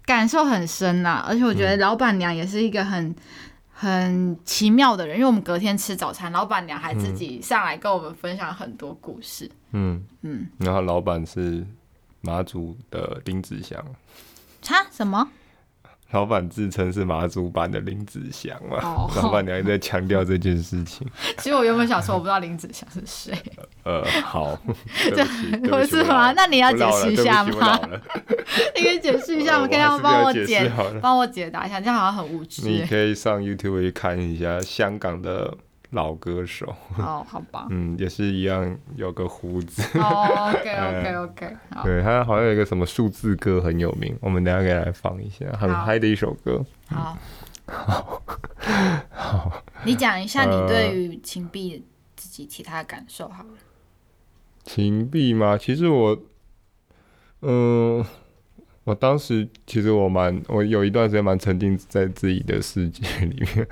[0.05, 3.15] 感受很深呐，而且我觉得老板娘也是一个很
[3.71, 9.49] 很奇妙的人，因为我们隔天吃早餐，老板娘还自己上来跟我们分享很多故事。
[9.71, 11.65] 嗯嗯，然后老板是
[12.21, 13.83] 马祖的丁子祥。
[14.61, 15.27] 他什么？
[16.13, 21.07] 老板自称是马祖版的林子祥嘛？Oh, 老板娘也在强调这件事情。
[21.39, 23.35] 其实我原本想说，我不知道林子祥是谁。
[23.83, 24.55] 呃，好，
[25.11, 26.31] 对不是吗？
[26.33, 27.79] 那你要解释一下吗？
[28.75, 29.67] 你可以解释一下吗？
[29.67, 30.71] 可以帮我解，
[31.01, 32.61] 帮我解答一下，这样好像很无知。
[32.61, 35.57] 你可以上 YouTube 去看一下香港的。
[35.93, 36.65] 老歌手
[36.97, 39.81] 哦，好吧， 嗯，也是一样，有个胡子。
[39.99, 46.65] 哦，OK OK OK， 对，他好像有一个什么数字歌很有名，我们等下可以来放一下，很嗨的一首歌。
[46.87, 47.17] 好，
[47.69, 48.21] 好，
[49.11, 49.63] 好。
[49.85, 53.49] 你讲一下你对于芹壁自己其他的感受好了。
[54.63, 55.57] 芹壁吗？
[55.57, 56.17] 其实我，
[57.41, 58.03] 嗯，
[58.85, 63.67] 我当时其实我蛮，我有一段时间蛮沉浸在自己的世界里面，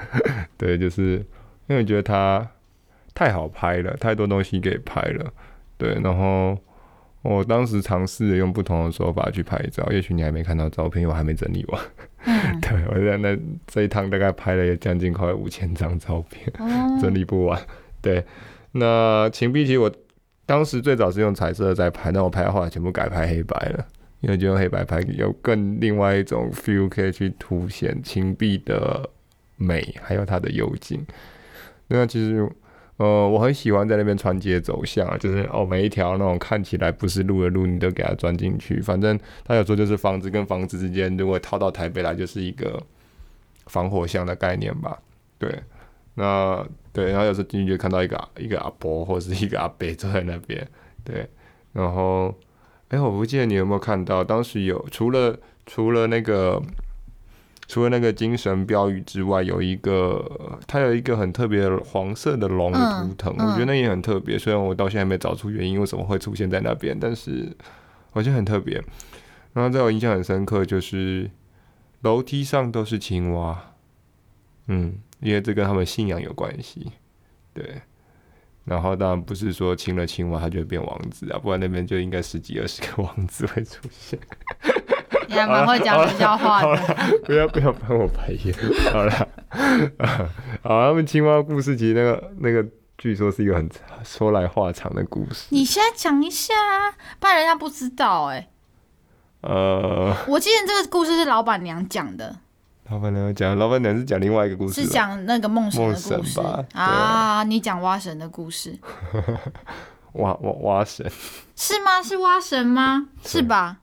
[0.55, 1.25] 对，就是。
[1.71, 2.45] 因为觉得它
[3.13, 5.31] 太好拍了，太多东西给拍了，
[5.77, 5.97] 对。
[6.03, 6.57] 然后
[7.21, 11.81] 我当时尝试着用不同的手法去拍照，也许你还没看到照片，因为我还没整理完。
[12.25, 17.59] 嗯、 对，我在那这一趟大概拍了也将近快五千张照片，嗯、整理不完。
[18.01, 18.23] 对，
[18.73, 19.89] 那芹壁其实我
[20.45, 23.85] 当时最早是用彩色在拍，但我拍的话全部改拍黑白了，
[24.19, 29.09] 因为就用黑白拍有更另外一种 feel 可以去凸显芹壁的
[29.57, 31.05] 美，还有它的幽静。
[31.93, 32.49] 那其实，
[32.97, 38.79] 呃，我很喜欢在那边穿街走巷啊，就是哦，每一条那种看起来不是路的路，你都给它钻进去。
[38.79, 42.81] 反正它有时候就是房子跟房子之间，如果套到台北来，就是一个
[43.67, 44.99] 防火巷的概念吧。
[45.37, 45.53] 对，
[46.15, 50.67] 那对，然后有时候进去就看到一个一个阿伯或者是一个阿伯坐在那边。
[51.03, 51.27] 对，
[51.73, 52.33] 然后，
[52.89, 56.61] 哎、我不记得你有没有看到，当时有除了除了那个。
[57.71, 64.37] 除了那个精神标语之外，有一个它有一个很特别的黄色的龙的图腾，我觉得那也很特别。
[64.37, 67.49] 虽然我到现在没找出原因为什么会出现在那边，但是
[68.11, 68.83] 我觉得很特别。
[69.53, 71.31] 然后在我印象很深刻，就是
[72.01, 73.71] 楼梯上都是青蛙，
[74.67, 76.91] 嗯，因为这跟他们信仰有关系。
[77.53, 77.81] 对，
[78.65, 84.19] 然后当然不是说亲了青蛙它就会变王子啊，不然那边就应该十几二十个 王子会出现。
[85.31, 86.77] 你还蛮会讲冷笑话的。
[87.25, 88.53] 不要不要帮我拍眼。
[88.91, 89.11] 好了，
[90.61, 92.65] 好，他们青蛙故事其实那个那个，
[92.97, 93.69] 据说是一个很
[94.03, 95.47] 说来话长的故事。
[95.49, 96.53] 你现在讲一下，
[97.19, 98.47] 不然人家不知道哎、欸。
[99.41, 102.35] 呃， 我记得这个故事是老板娘讲的。
[102.89, 106.65] 老板娘讲，老板娘是讲另外一个故事，是讲那个梦神的故事吧？
[106.73, 108.77] 啊，你讲蛙神的故事。
[110.15, 111.09] 蛙蛙蛙神
[111.55, 112.03] 是吗？
[112.03, 113.07] 是蛙神吗？
[113.23, 113.77] 是吧？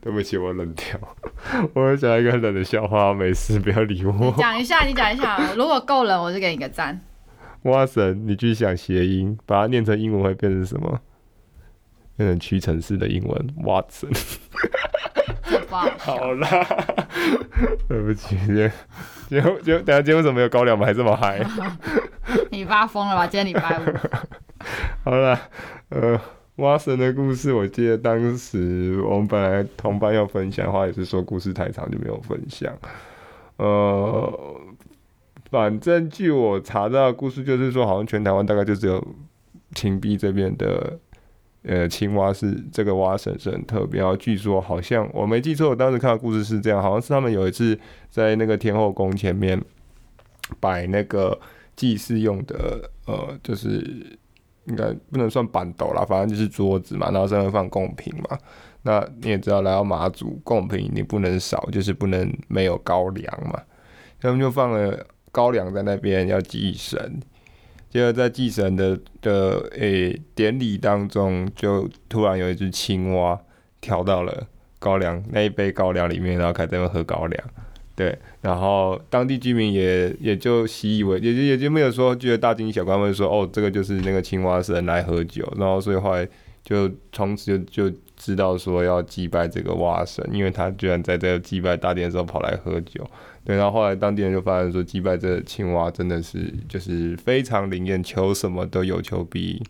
[0.00, 0.12] 对。
[0.12, 0.84] 不起，我冷掉。
[1.74, 4.34] 我会讲一个冷的笑话，没事，不要理我。
[4.36, 5.38] 讲一下，你讲一下。
[5.56, 7.00] 如果够冷，我就给你个赞。
[7.62, 11.00] 哇塞，你去想谐音，把它念成英文会变成什么？
[12.16, 14.10] 变成屈臣氏的英文，Watson。
[15.98, 16.48] 好 啦，
[17.88, 18.70] 对不起，今天
[19.28, 20.76] 今天今天等下今天为什么没有高粱？
[20.76, 21.40] 我们还这么嗨？
[22.52, 23.26] 你发疯了吧？
[23.26, 23.82] 今天礼拜五。
[25.04, 25.40] 好了，
[25.88, 26.20] 呃。
[26.56, 32.70] 蛙神的故事，我记得当时我们本来同班要分享的话，也是说故事太长就没有分享。
[33.56, 34.60] 呃，
[35.50, 39.02] 反正据我查到的故事，就是说，好像全台湾大概就只有
[39.74, 40.98] 青壁这边的
[41.62, 44.00] 呃青蛙是这个蛙神是很特别。
[44.00, 47.78] 然后据说好像我没记错，我当时看的故事是这样，好像是他们有一次
[48.10, 49.58] 在那个天后宫前面
[50.60, 51.40] 摆那个
[51.74, 54.18] 祭祀用的呃，就是
[54.64, 58.38] 应该不能算板斗啦，反正就是桌子嘛，然后上面放贡品嘛。
[58.82, 63.60] 那你也知道，来到马祖贡品你不能少，就是不能没有高粱嘛。
[64.20, 67.20] 他们就放了高粱在那边要祭神，
[67.90, 73.40] 结果在祭神的的诶、典礼当中，就突然有一只青蛙
[73.80, 74.46] 跳到了
[74.78, 77.44] 高粱那一杯高粱里面，然后开始在那喝高粱。
[77.94, 86.28] 对，然后当地居民也也就习以为，也就也就没有说觉得大惊小怪，会说哦，这个就是那个青蛙神来喝酒，然后所以后来
[86.64, 87.96] 就从此就就。
[88.14, 93.04] 知道说要祭拜这个蛙神，因为他居然在这个祭拜大典的时候跑来喝酒，
[93.44, 99.64] 对，然后后来当地人就发现说祭拜这青蛙真的是就是非常灵验，求什么都有求必应，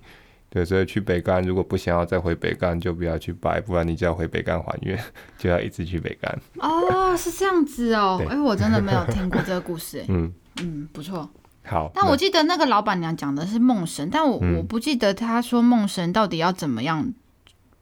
[0.54, 5.02] 对，所以去北竿如果不想要再回北竿，就不要去拜，不然你就要回北竿还愿，
[5.38, 6.38] 就要一直去北竿。
[6.58, 11.30] 哦，是这样子哦，哎，我真的没有听过这个故事， 嗯嗯，不错，
[11.64, 17.14] 好，但我记得那个老板娘讲的是梦神，但我、嗯、我不记得她说梦神到底要怎么样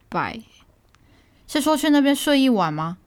[0.07, 0.39] 拜。
[1.47, 2.99] 是说去那边睡一晚吗？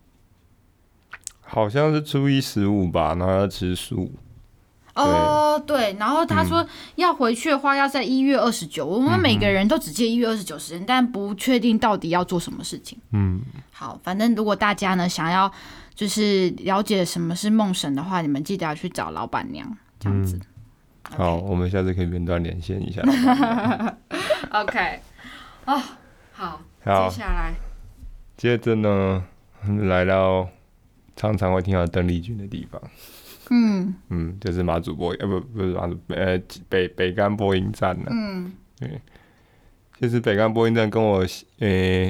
[1.41, 4.13] 好像是初一十五吧，然后要吃素。
[4.95, 8.87] 哦，对，然后他说要回去的话，要在一月二十九。
[8.87, 12.97] 我们每个人都只借一月二十九时间，嗯，但不确定到底要做什么事情。
[13.11, 13.41] 嗯，
[13.73, 15.51] 好，反正如果大家呢想要
[15.95, 20.41] 就是了解什么是梦神的话，你们记得要去找老板娘这样子。
[21.03, 23.03] 好，我们下次可以远端连线一下。
[24.51, 25.01] OK，
[25.67, 25.83] 哦，
[26.33, 27.53] 好，好，接下来。
[28.37, 29.25] 接着呢，
[29.83, 30.49] 来到
[31.15, 32.81] 常常会听到邓丽君的地方，
[33.51, 33.95] 嗯。
[34.09, 39.01] 嗯，就是马祖播呃不不是马祖呃北北干播音站呢，嗯，对，
[40.01, 41.25] 就是北干播音站跟我
[41.59, 41.69] 呃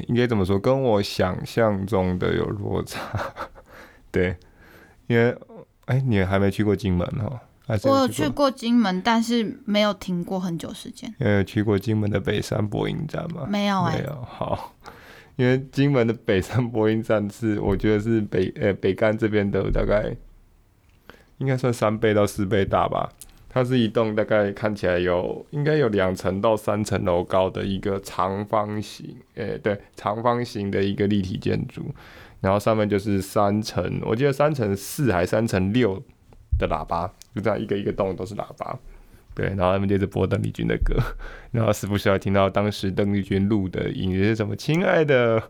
[0.08, 3.00] 应该怎么说，跟我想象中的有落差，
[4.10, 4.36] 对，
[5.06, 5.36] 因为
[5.86, 13.46] 哎你还没去过金门哦，还是有我有去过金门，但是没有停过很久时间，呃去过金门的北山播音站吗？
[13.48, 14.72] 没有哎、欸，没有，好。
[15.36, 20.14] 因为金门的北山播音站是，我觉得是北呃、欸、北干这边的大概
[21.44, 23.12] 应该算三倍到四倍大吧。
[23.50, 31.94] 它是一栋大概看起来有应该有两层到三层楼高的一个长方形，诶、对，长方形的一个立体建筑，
[32.40, 36.02] 然后上面就是三层，我记得三层四还三层六
[36.58, 38.76] 的喇叭，就这样一个一个洞都是喇叭。
[39.36, 40.96] 对，然后他们接着播邓丽君的歌，
[41.52, 45.40] 然后时不时要听到当时邓丽君录的音乐是什么“亲爱的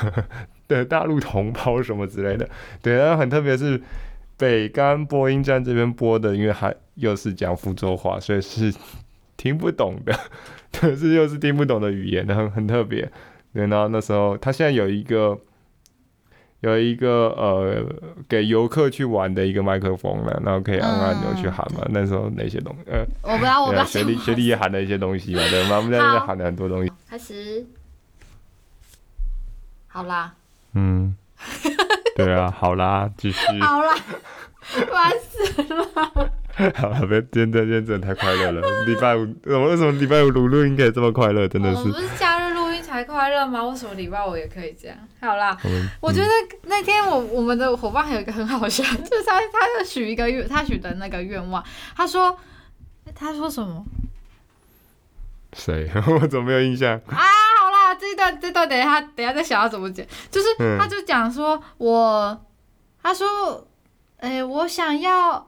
[0.68, 2.48] 的大陆同胞”什么之类的。
[2.80, 3.80] 对，然后很特别是
[4.36, 8.74] 北干播音站这边播的，因为还又是讲福州话，所以是
[9.36, 10.18] 听不懂的，
[10.72, 13.10] 可是又是听不懂的语言，很很特别。
[13.52, 15.38] 对，然后那时候他现在有一个。
[16.62, 17.84] 有一个呃，
[18.28, 21.80] 给游客去玩的一个麦克风了，然后可以按按钮去喊嘛。
[21.86, 23.84] 嗯、那时候那些东西，呃，我不知道，我不知道。
[23.84, 25.78] 学弟学弟也喊了一些东西嘛，对吗？
[25.78, 26.92] 我们在那边喊了很多东西。
[27.08, 27.66] 开始，
[29.88, 30.34] 好啦。
[30.74, 31.16] 嗯，
[32.16, 33.38] 对啊，好啦，继续。
[33.60, 33.94] 好啦，
[34.60, 36.30] 烦死了。
[36.74, 38.84] 好了，别今天今天真的太快乐了。
[38.84, 41.48] 礼拜五，我们为什么礼拜五录录音可以这么快乐？
[41.48, 41.84] 真的是。
[41.84, 43.64] 不是假日录音才快乐吗？
[43.64, 44.96] 为什么礼拜五也可以这样？
[45.20, 46.28] 好啦，嗯、我觉得
[46.64, 51.64] 那天我我们的伙伴还有一个很好笑，就是他他在许一个愿，他许的那个愿望，
[51.96, 52.38] 他说
[53.14, 53.82] 他说什么？
[55.54, 55.90] 谁？
[56.20, 57.00] 我怎么没有印象？
[57.08, 57.24] 啊，
[57.82, 62.40] 好啦，这一段这段等一下等一下再想要怎么讲，就是他就讲说我
[63.02, 63.66] 他说
[64.18, 65.46] 哎、欸，我想要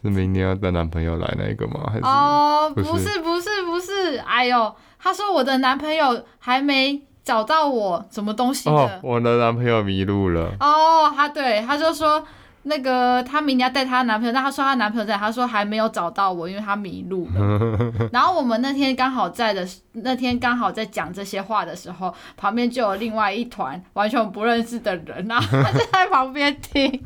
[0.00, 1.90] 是明年要带男朋友来那个吗？
[1.92, 4.74] 还是哦，不是不是不是，哎呦。
[5.00, 8.74] 他说：“我的男朋友还没找到我什么东西的。
[8.74, 10.50] 哦，我的男朋友迷路了。
[10.58, 12.20] 哦，他对，他就说
[12.64, 18.08] 那个她明天要带她男朋友，但她说她男朋友在，她说还没有找到我，因为她迷路了。
[18.12, 26.90] 然后我们那天刚好在的，那天刚好在讲这些话的时候，旁边就有另外一团完全不认识的人，然后他就在旁边听。”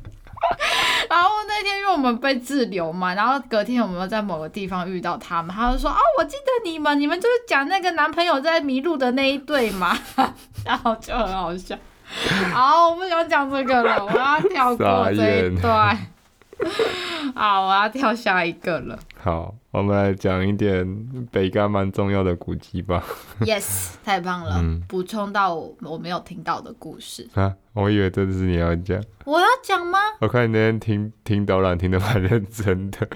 [1.09, 9.97] 然后那天因为我们被滞留嘛，然后隔天我们又在某个地方遇到他们，他就说：“哦，我记得你们，你们就是讲那个男朋友在迷路的那一对嘛。”
[10.67, 11.77] 然后就很好笑。
[12.53, 15.97] 好，我不想讲这个了，我要跳过这一段。
[17.35, 18.97] 好，我要跳下一个了。
[19.19, 20.87] 好，我们来讲一点
[21.33, 23.03] 北干蛮重要的古迹吧。
[23.41, 27.55] Yes，太棒了，补、嗯、充到我我没有听到的故事啊！
[27.73, 29.99] 我以为这是你要讲，我要讲吗？
[30.21, 33.09] 我看你那天听听导览听得蛮认真的，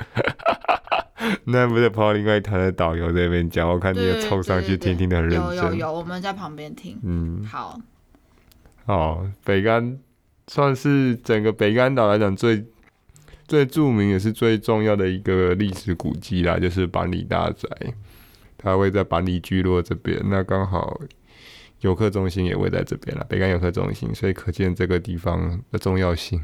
[1.45, 5.57] 那不是跑到另外一台的导游在那边讲，我看你也凑上去听，听的很认真。
[5.57, 6.99] 有有有，我们在旁边听。
[7.05, 7.79] 嗯，好，
[8.87, 9.99] 哦，北竿
[10.47, 12.65] 算是整个北竿岛来讲最。
[13.49, 17.69] 最著名也是最重要的一个历史古迹啦，就是板里大宅，
[18.59, 21.01] 它位在板里聚落这边，那刚好
[21.83, 26.43] 游客中心也位在这边了，北竿游客中心，所以可见这个地方的重要性。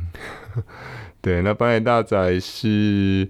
[1.20, 3.28] 对，那板里大宅是，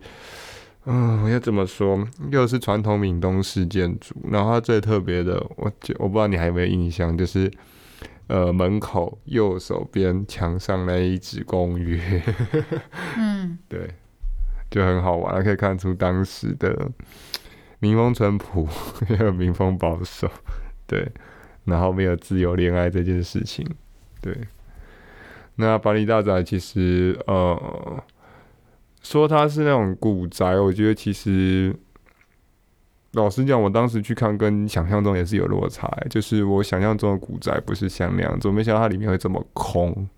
[0.84, 7.50] 嗯，我要怎么说，又是传统闽东式建筑，然后它最特别的，我我不知道你还有没有印象，就是。
[8.28, 12.22] 呃，门口右手边墙上那一纸公约，
[13.18, 13.90] 嗯， 对，
[14.70, 16.90] 就很好玩，可以看出当时的
[17.80, 18.66] 民风淳朴，
[19.10, 20.30] 也有民风保守，
[20.86, 21.06] 对，
[21.64, 23.66] 然后没有自由恋爱这件事情，
[24.20, 24.36] 对。
[25.56, 28.02] 那板里大宅其实，呃，
[29.02, 31.74] 说它是那种古宅，我觉得其实。
[33.12, 35.86] 老实讲，我当时去看，跟想象中也是有落差。
[36.08, 40.08] 就是我想象中的古宅不是像那样子，我没想到它里面会这么空。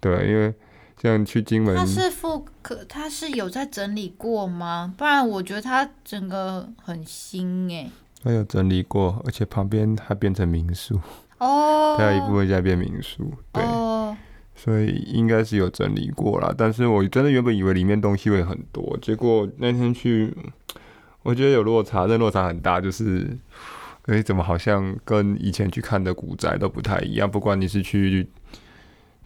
[0.00, 0.52] 对，因为
[1.00, 4.92] 像去金门，它是复刻，它是有在整理过吗？
[4.98, 7.88] 不然我觉得它整个很新诶。
[8.24, 11.00] 它有整理过，而且旁边还变成民宿
[11.38, 11.94] 哦。
[11.96, 14.16] 它有一部分在变民宿，对，哦、
[14.56, 16.52] 所以应该是有整理过啦。
[16.58, 20.36] 但是我真的原本以为里面东西会很多，结果那天去。
[21.22, 23.36] 我觉得有落差，这落差很大，就是，
[24.06, 27.30] 哎，怎么好像跟以前去看的古宅都不太一样？
[27.30, 28.26] 不管你是去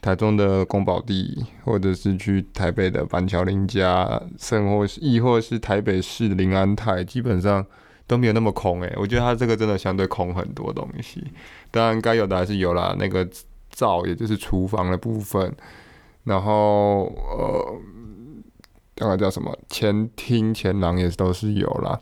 [0.00, 7.64] 台中的宫保第，或者是去台北的板桥林家，甚或是亦或是台北市林安泰，基本上
[8.06, 8.82] 都没有那么空。
[8.82, 11.22] 诶，我觉得它这个真的相对空很多东西。
[11.70, 13.28] 当然该有的还是有啦，那个
[13.70, 15.54] 灶，也就是厨房的部分，
[16.24, 17.04] 然后
[17.36, 17.80] 呃。
[18.96, 21.98] 那个叫什么前厅前廊也都是有啦，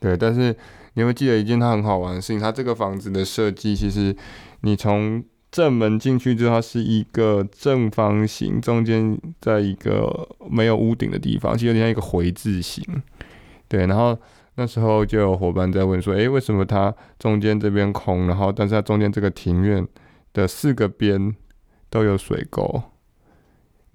[0.00, 0.16] 对。
[0.16, 0.54] 但是
[0.94, 4.14] 你会记得一件它很好玩的事情，它这个房子的设计，其实
[4.62, 12.84] 你从正门进去之后，它是一个正方形，中间在一个没有屋顶的地方，其实有点像一个回字形。
[13.68, 14.18] 对，然后
[14.56, 19.86] 那时候就有伙伴在问说，诶，为什么它中间这边空，然后但是它中间这个庭院
[20.32, 21.34] 的四个边
[21.88, 22.82] 都有水沟？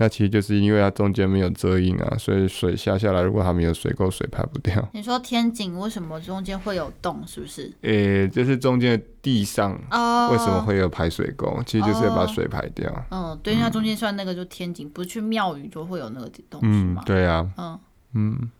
[0.01, 4.89] 那其实就是因为它中间没有遮阴啊，所以水下下来，如果它没有水垢，水排不掉。
[4.93, 7.21] 你说天井为什么中间会有洞？
[7.27, 7.69] 是不是？
[7.81, 12.89] 诶、欸，就是中间的地上为什么会有排水沟？Oh, 其实就是要把水排掉。
[13.11, 17.03] 嗯，对，因为它中间算那个就天井，不是去庙宇就会有那个东西吗？
[17.03, 17.51] 嗯，对啊。
[17.57, 17.79] 嗯
[18.13, 18.51] 嗯。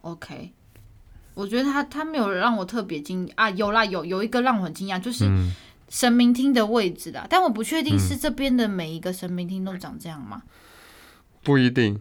[0.00, 0.52] OK，
[1.34, 5.28] 我觉得他他没有让我特别惊讶啊，有啦，有有一个让我很惊讶，就是
[5.90, 10.42] 神明厅的位置啦，但我不确定是这边的每一个神明厅都长这样吗？
[11.48, 11.98] 不一定，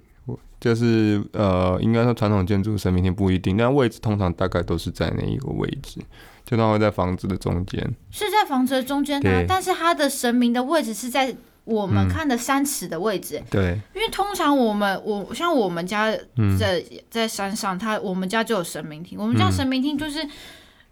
[0.60, 6.02] 就是呃，应该说传统建筑神明厅不一定，但位置通常大概都是在那一个位置，
[6.43, 7.82] 就它会在房子的中间，
[8.12, 11.34] 是在房子的中间啊，但是它的神明的位置是在
[11.64, 16.12] 我们看的三尺的位置，对，因为通常我们我像我们家
[16.60, 20.22] 在在山上，他我们家就有神明厅，我们家神明厅就是，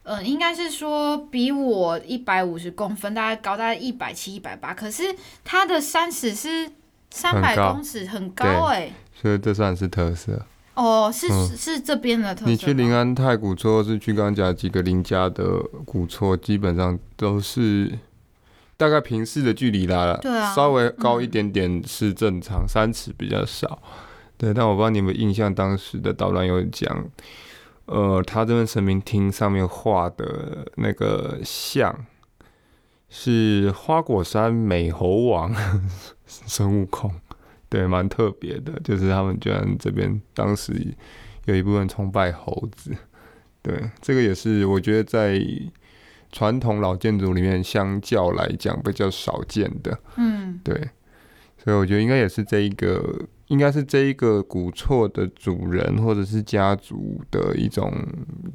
[0.03, 5.03] 嗯、呃，应该是说比我一百五十公分，大概高大概一百七一百八，可是
[5.43, 6.71] 它的三尺是。
[7.15, 10.45] 三百公尺很高哎、欸，所以这算是特色。
[10.73, 12.51] 哦，是、嗯、是这边的特色。
[12.51, 17.97] 你去临安太古厝，是去刚刚讲几个邻家的古厝，基本上都是
[18.75, 23.81] 大概平视的距离啦，对啊，稍微高一点点是正常，嗯、三尺比较少。
[24.37, 27.05] 对，但我不知道你们印象，当时的导览有讲，
[27.85, 31.95] 呃，他这边神明厅上面画的那个像，
[33.09, 35.53] 是花果山美猴王。
[36.27, 37.13] 孙悟空，
[37.69, 40.73] 对，蛮特别的，就是他们居然这边当时
[41.45, 42.91] 有一部分崇拜猴子，
[43.61, 45.39] 对，这个也是我觉得在
[46.31, 50.75] 传统老建筑里面相较来讲比较少见的，嗯，对，
[51.63, 57.93] 所以我觉得应该也是这一个，应该是这一个古厝的主人或者是家族的一种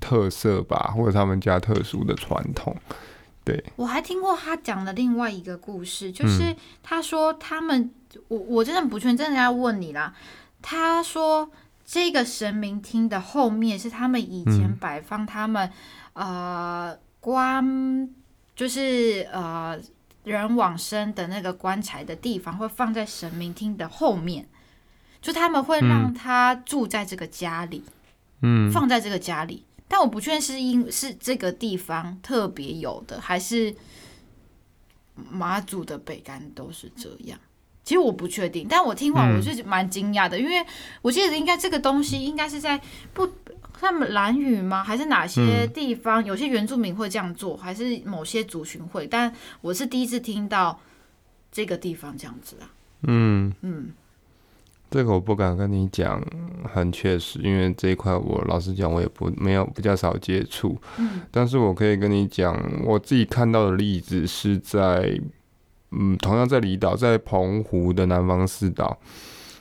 [0.01, 2.77] 特色吧，或者他们家特殊的传统。
[3.43, 10.15] 对，我还听过他讲的另外一个故事，就是他说他们，嗯、我我真的不确定，真的要问你啦。
[10.61, 11.51] 他说
[11.85, 15.71] 这个神明厅的后面是他们以前摆放他们、
[16.13, 18.09] 嗯、呃棺，
[18.55, 19.79] 就是呃
[20.25, 24.47] 人往生的那个棺材的地方，会放在神明厅的后面，
[25.23, 27.83] 就他们会让他住在这个家里。
[28.43, 33.75] 嗯，放在这个家里，但我不确定是因是这个地方特别有的，还是
[35.29, 37.37] 马祖的北干都是这样。
[37.83, 40.65] 其实我不确定，但我听完我是蛮惊讶的，嗯、因为
[41.03, 42.81] 我记得应该这个东西应该是在
[43.13, 43.29] 不
[43.73, 44.85] 他们兰屿吗？
[44.85, 49.09] 还是哪些地方、嗯、有些原住民会这样做，还是某些族群会？
[49.09, 50.81] 但我是第一次听到
[51.51, 52.71] 这个地方这样子啊。
[53.09, 53.91] 嗯嗯，
[54.91, 56.21] 这个我不敢跟你讲
[56.65, 60.77] 很确实，因为这一块我老实讲我也不没有比较少接触。
[60.99, 65.21] 嗯，但是我可以跟你讲，我自己看到的例子是在。
[65.93, 68.97] 嗯，同样在离岛，在澎湖的南方四岛，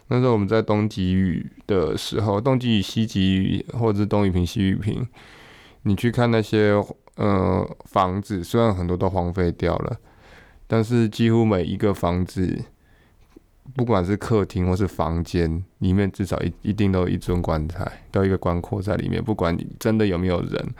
[0.09, 5.03] 那时候我们在东极屿的时候，东极屿、西极屿或者是东屿坪、西屿坪，
[5.81, 6.79] 你去看那些
[7.15, 9.97] 呃房子，虽然很多都荒废掉了，
[10.67, 12.63] 但是几乎每一个房子，
[13.75, 20.73] 不管是客厅或是房间，里面至少一一定都有一尊棺材，都有一个棺椁在里面，不管你真的有没有人。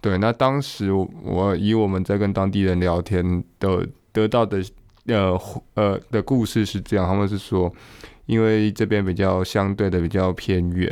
[0.00, 4.62] 对，那当时我以我们在跟当地人聊天的得到的。
[5.06, 5.38] 呃
[5.74, 7.70] 呃的故事是这样，他们是说，
[8.24, 10.90] 因为这边比较相对的比较偏远，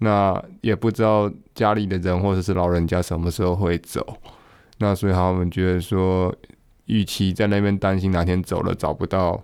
[0.00, 4.18] 那也不知道家里的人或者是老人家什么时候会走，
[4.80, 6.30] 那所以他们觉得说，
[6.84, 9.42] 与其在那边担心哪天走了找不到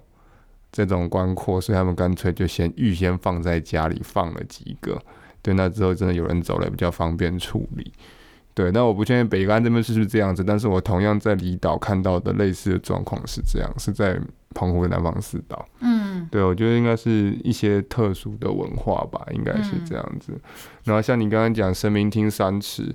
[0.85, 5.01] 这种棺槨，所以他们干脆就先预先放在家里放了几个，
[5.43, 7.93] 对，那之后真的有人走了比较方便处理。
[8.55, 14.21] 对，那我不确定北竿这边是不是这样子，但是我同样在离岛看到的类似的状况是这样，是在
[14.53, 15.65] 澎湖的南方四岛。
[15.79, 20.33] 嗯，对，我觉得应该是一些特殊的文化吧，应该是这样子。
[20.83, 22.93] 然后像你刚刚讲神明厅三尺，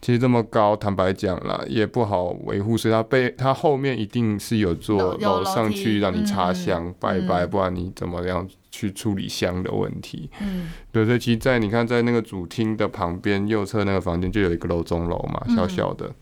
[0.00, 8.48] 其实这么高，坦白讲啦，也不好维护，所以它背它后面一定是有座楼上去让你插香、嗯、拜拜，不然你怎么样？
[8.72, 16.14] 去处理香的问题，嗯，对，所以其实，在你看，在那个主厅的旁边右侧那个房间，就有一个楼中楼嘛，小小的，嗯、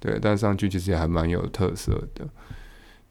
[0.00, 2.26] 对，但上去其实也还蛮有特色的，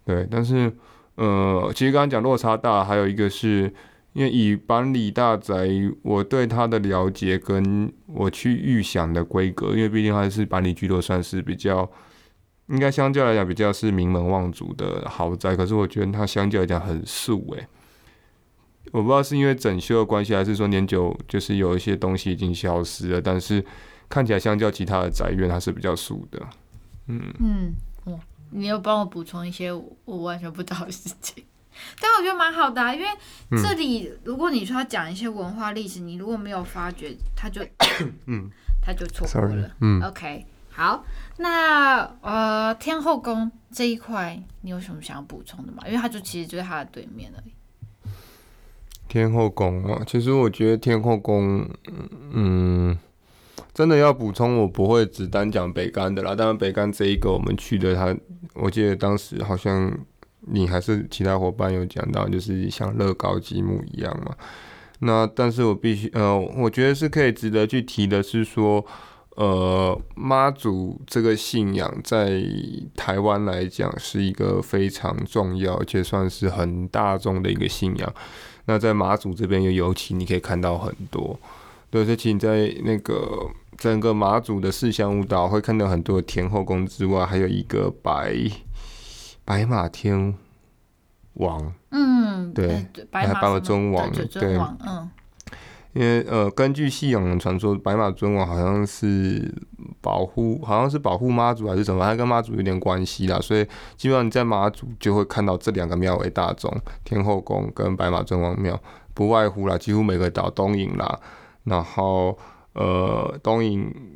[0.06, 0.72] 对，但是，
[1.16, 3.74] 呃，其实刚刚讲落差大，还有一个是
[4.14, 5.68] 因为以板里大宅，
[6.04, 11.90] 我对它的了解跟我去预想的规格，因为毕竟还是板里居多，算是比较，
[12.68, 17.68] 应该相较来讲比较是名门望族的豪宅，可是我觉得它相较来讲很素，诶。
[18.92, 23.20] 我不知道是因为整修的关系，还是说年久，就是有一些东西已经消失了。
[23.20, 23.66] 但是
[24.08, 26.40] 看起来相较其他的宅院，它是比较素的。
[27.08, 28.20] 嗯嗯，哦，
[28.52, 29.74] 你要帮我补充一些
[30.06, 31.44] 我完全不知道的事情，
[32.02, 32.94] 但我觉得蛮好的啊。
[32.94, 33.08] 因为
[33.52, 37.62] 这里，如果你说要讲一些文化历史，你如果没有发觉，他就
[38.28, 38.50] 嗯，
[38.82, 39.72] 他就错过了。
[39.82, 41.04] 嗯，OK，好，
[41.38, 45.84] 那呃，天后宫这一块，你有什么想要补充的吗？
[45.86, 47.54] 因为它就其实就是它的对面而已。
[49.08, 51.70] 天后宫啊，其实我觉得天后宫，
[52.32, 52.98] 嗯，
[53.72, 56.34] 真的要补充，我不会只单讲北干的啦。
[56.34, 58.16] 当然，北干这一个我们去的，他
[58.56, 59.96] 我记得当时好像
[60.48, 64.36] 你还是其他伙伴有讲到，就是像乐高积木一样嘛。
[65.00, 68.86] 那但是我必须，呃，我觉得是可以值得去提的是说，
[69.36, 72.42] 呃，妈祖这个信仰在
[72.96, 78.14] 台湾来讲是一个非常重要，而且算是很大众的一个信仰。
[78.66, 81.38] 那在马祖这边又尤其你可以看到很多，
[81.90, 83.46] 对，而且你在那个
[83.78, 88.34] 整个马祖的四香舞蹈会看到很多天后宫之外，还有一个白
[89.46, 90.36] 白马天
[91.34, 95.10] 王，嗯，对，白马尊王，对，嗯。
[95.94, 99.54] 因为呃，根据信仰传说，白马尊王好像是
[100.02, 103.40] 保护，好像是保护妈祖还是什么，还跟妈祖有点关系啦。
[103.40, 103.64] 所以
[103.96, 108.82] 基本上你在妈祖就会看到这两个庙为大宗，天后宫跟白马尊王庙，
[109.14, 111.20] 不外乎啦，几乎每个岛东引啦，
[111.66, 112.36] 然后
[112.74, 114.13] 呃东引、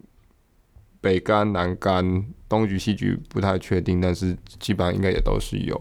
[1.02, 5.80] 北竿、南竿、东莒、西莒不太确定，但是基本上应该也都是有。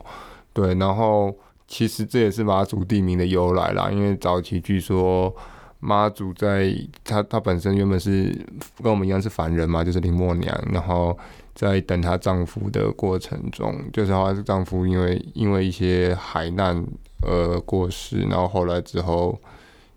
[0.52, 1.36] 对，然后
[1.66, 5.34] 其实这也是马祖地名的由来啦，因为早期据说。
[5.78, 8.34] 妈祖在她她本身原本是
[8.82, 11.16] 跟我们一样是凡人嘛，就是林默娘，然后
[11.54, 16.82] 在等她丈夫的过程中，就是她丈夫因为因为一些海难
[17.20, 19.38] 而过世，然后后来之后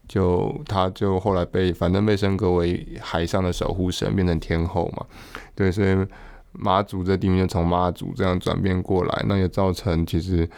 [0.10, 5.06] 就他就后来被反正被升格为海上的守护神，变成天后嘛，
[5.56, 5.96] 对，所以
[6.52, 10.50] 妈祖这地名就从妈祖这样转变过来，那也造成其实。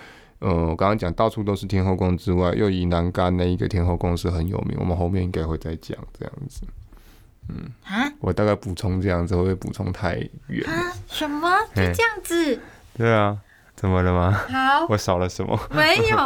[0.44, 6.64] 呃，我刚刚讲到处都是天后宫之外，又以南干那一个天后宫是很有名，我们后面应该会再讲这样子。
[7.48, 10.16] 嗯，啊，我大概补充这样子，会不会补充太
[10.48, 10.68] 远？
[10.68, 10.92] 啊？
[11.06, 11.48] 什么？
[11.76, 12.60] 就这样子？
[12.98, 13.38] 对啊，
[13.76, 14.32] 怎么了吗？
[14.32, 15.56] 好，我少了什么？
[15.70, 16.18] 没有。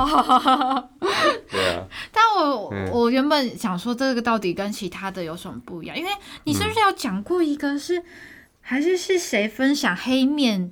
[1.55, 1.87] 对啊。
[2.11, 5.97] 但我、嗯、我原本想说，这个到底跟其他的有什么不一样？
[5.97, 6.11] 因为
[6.43, 8.03] 你是不是有讲过一个是，
[8.61, 10.71] 还是是谁分享黑面？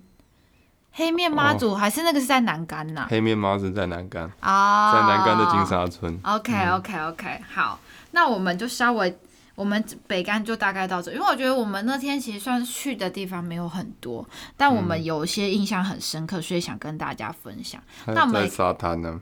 [0.91, 3.07] 黑面妈祖、哦、还是那个是在南竿呐？
[3.09, 6.19] 黑面妈祖在南竿啊，在南竿的金沙村。
[6.23, 7.79] OK OK OK，好，
[8.11, 9.17] 那我们就稍微。
[9.55, 14.27] 我们北竿就大概到这，因为我觉得我们那天其实算是去的地方没有很多，
[14.57, 17.79] 但我们有一些印象很深刻，所以想跟大家分享。
[18.07, 19.21] 那我们沙滩呢？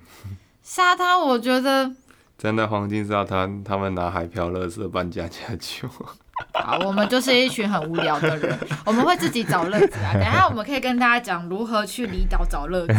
[0.63, 1.91] 沙滩，我觉得
[2.37, 5.89] 真的黄金沙滩，他们拿海漂、垃圾办家家酒。
[6.53, 10.13] 好，我们就是一群很无聊的人， 我们会自己找乐子啊。
[10.17, 12.93] 等一下我们可以跟大家讲如何去离岛找乐子，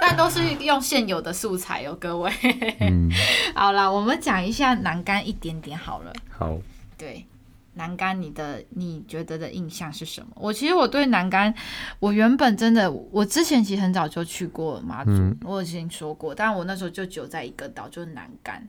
[0.00, 2.30] 但都是用现有的素材哦，各位。
[2.80, 3.10] 嗯、
[3.54, 6.12] 好了，我们讲一下南竿一点点好了。
[6.30, 6.56] 好。
[6.98, 7.26] 对，
[7.76, 10.28] 南竿，你的你觉得的印象是什么？
[10.34, 11.54] 我其实我对南竿，
[11.98, 18.66] 我原本真的，我之前其实很早就去过马祖，嗯、我已经说过，但我那时候就久在一个岛，就是南竿。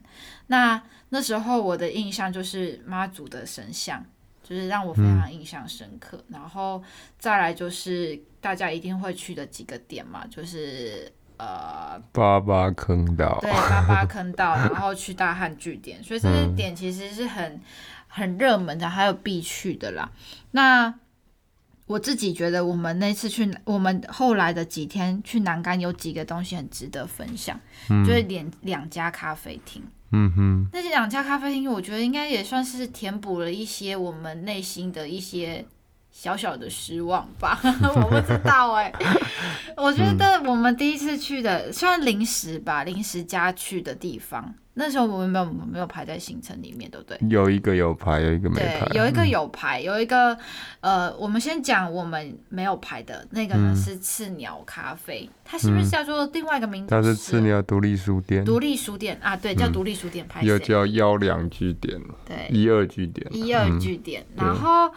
[0.47, 4.05] 那那时候我的印象就是妈祖的神像，
[4.43, 6.17] 就是让我非常印象深刻。
[6.27, 6.83] 嗯、然后
[7.17, 17.59] 再来就是大家一定会去的几个点嘛，就是呃八八坑道，对，八八坑道， 然后去大汉据点，所以这些点其实是很
[18.07, 20.11] 很热门的，还有必去的啦。
[20.51, 20.93] 那
[21.85, 27.57] 我自己觉得，我们那次去，我们后来的几天去南干有几个东西很值得分享，
[27.89, 29.81] 嗯、就是两两家咖啡厅。
[30.11, 35.65] 嗯哼，那这两家咖啡厅，我觉得应该也算是填补了一些我们内心的一些
[36.11, 37.59] 小小的失望吧。
[37.63, 39.21] 我不知道哎、欸，
[39.75, 44.55] 我觉得我们第一次去的，算临时吧，临时加去的地方。
[44.79, 47.17] 那时候我们没有没有排在行程里面，对不对？
[47.29, 48.85] 有一个有排，有一个没排。
[48.85, 50.37] 对，有一个有排，有一个
[50.81, 56.91] 呃，我们先讲我们没有排的那个呢，是赤鸟咖啡，它是不是叫做另外一个名字？
[56.91, 58.45] 它是赤鸟独立书店。
[58.45, 60.23] 独立书店啊，对，叫独立书店。
[60.27, 64.23] 拍又叫幺两据点，对，一二据点，一二据点。
[64.35, 64.91] 然后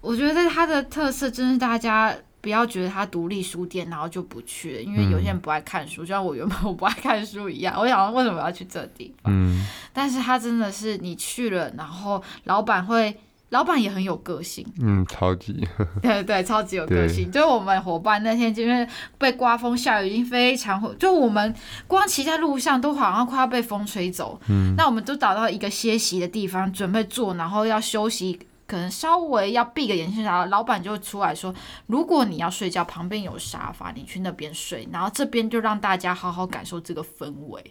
[0.00, 2.14] 我觉得它的特色真是大家。
[2.44, 7.74] 不要觉得它独立书店，然后就不去了，因为有些人不爱看书，嗯、就像我原本我不爱看书一样。
[7.80, 9.32] 我想为什么要去这地方？
[9.32, 13.16] 嗯，但是它真的是你去了，然后老板会，
[13.48, 14.62] 老板也很有个性。
[14.78, 15.66] 嗯，超级。
[16.02, 17.30] 对对对，超级有个性。
[17.30, 18.86] 对就我们伙伴那天，因为
[19.16, 21.54] 被刮风下雨，已经非常，就我们
[21.86, 24.38] 光骑在路上都好像快要被风吹走。
[24.48, 28.38] 嗯，那我们都找到一个歇息的地方，准备坐，然后要休息。
[28.66, 31.54] 可能稍微要闭个眼睛，然后老板就会出来说
[31.86, 34.88] ：“如果你要睡觉，旁边有沙发，你去那边睡。
[34.90, 37.62] 然后这边就让大家好好感受这个氛围。”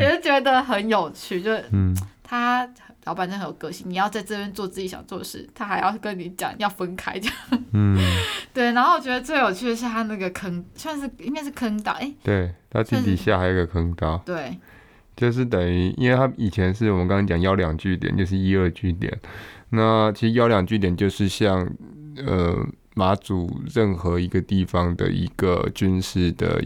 [0.00, 2.68] 我就觉得很有趣，就嗯他
[3.04, 3.88] 老板真的很有个性。
[3.88, 7.64] 你要在这边做自己想做的事，他还要跟你讲要分开这样。
[7.72, 7.96] 嗯，
[8.52, 8.72] 对。
[8.72, 14.58] 然后我觉得最有趣的是他那个坑，算是应该是坑道，哎、欸，对，他地底下还有一个坑道，对，
[15.16, 19.18] 就是等于，因为他以前是我们刚刚讲要两据点，就是一二据点。
[19.70, 21.68] 那其实幺两据点就是像
[22.26, 22.56] 呃
[22.96, 26.60] 马祖任何一个地方的一个军事的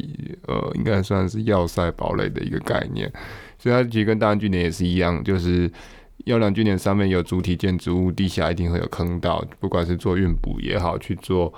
[0.46, 3.12] 呃，应该算是要塞堡垒的一个概念，
[3.58, 5.70] 所以它其实跟大汉据点也是一样，就是
[6.24, 11.52] 幺两据点上面有主体建筑物，地下一定会有坑道，不管是做运补也好，去做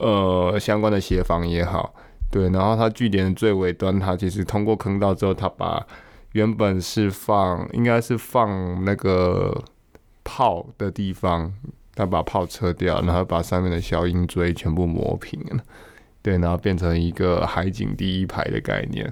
[0.00, 1.94] 呃相关的协防也好，
[2.32, 5.86] 对，然后它据点的最尾端，它其实通过坑道之后，它把
[6.32, 9.62] 原本是放应该是放那个。
[10.26, 11.54] 炮的地方，
[11.94, 15.62] 他把炮撤掉，然后把上面的消音锥全部磨平了，
[16.20, 19.10] 对，然后变成一个海景第一排的概念，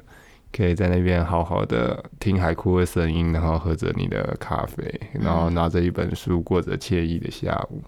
[0.53, 7.81] 可以在那边好好的听海哭的声音，然后喝着你的咖啡，然后拿着一本书，过着惬意的下午。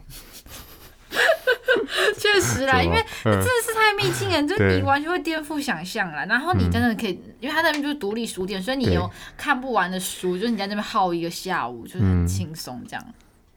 [2.34, 6.24] 确实啦，因为真的是太秘境了，就你完全会颠覆想象啦。
[6.26, 13.04] 然后你真的可以，因为他那边就是独立书店，所以你有看不完的书，就是你在那边耗一个下午，就是很轻松这样。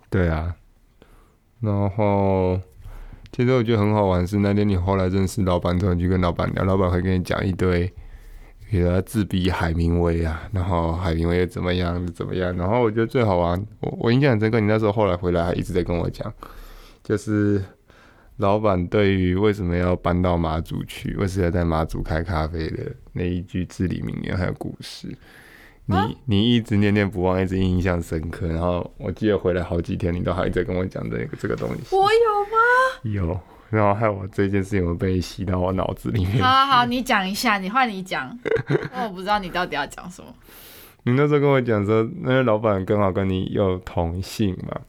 [0.10, 0.54] 对啊，
[1.62, 2.60] 然后
[3.32, 7.92] 其实我觉得很好玩是那天你后来认识老板，之后，你去跟老板聊，老板会跟你讲一堆，
[8.70, 16.32] 比如自比海明威啊，然后海明威怎么样怎么样，然后我觉得最好玩，我我印象很深刻，你那时候后来回来还一直在跟我讲，
[17.04, 17.64] 就是
[18.40, 25.14] 老板对于为什么要搬到马祖去，为什么要在马祖开咖啡的那一句至理名言还有故事。
[25.86, 28.48] 你你一直念念不忘，一直印象深刻。
[28.48, 31.96] 然后我记得回来好几天，你都还在跟我讲这个这个东西。
[31.96, 33.28] 我有吗？
[33.28, 33.40] 有。
[33.70, 36.42] 然后还有我这件事情，我被吸到我脑子里面。
[36.42, 38.36] 好好好，你讲一下，你换你讲。
[39.04, 40.34] 我不知道你到底要讲什么。
[41.04, 44.80] 你那时候跟我讲说，那个老板刚好跟你有同姓嘛。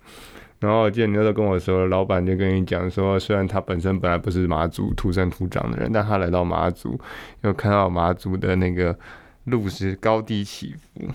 [0.61, 7.01] 然后我记得你那时候跟我说，老板就跟你讲说，虽然他本身本来不是马祖土生土长的人，但他来到马祖，
[7.43, 8.97] 又看到马祖的那个。
[9.45, 11.09] 路是高低起伏，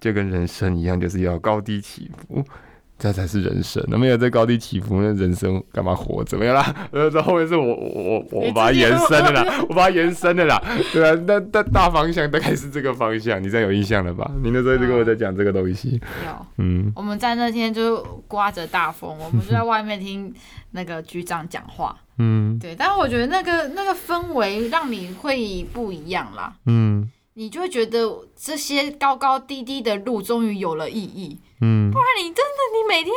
[0.00, 2.42] 就跟人生一样，就是要高低起伏。
[3.02, 6.22] 这才是人生，那没有这高低起伏，那人生干嘛活？
[6.22, 6.74] 怎么样啦？
[6.92, 14.30] 呃，这后面是我我我我把它延伸的啦， 我把它延伸的啦，对啊，那那大方向大概是这个方向，你这样有印象了吧？
[14.44, 20.32] 你那时候就跟我在讲这个东西，有，嗯，我们在那天就刮着大风，我们就在外面听
[20.70, 31.40] 那个局长讲话，嗯，对，但是我觉得那个那个氛围让你会不一样啦，嗯，你就会觉得这些高高低低的路终于有了意义。
[31.62, 33.14] 嗯，不然你真的，你每天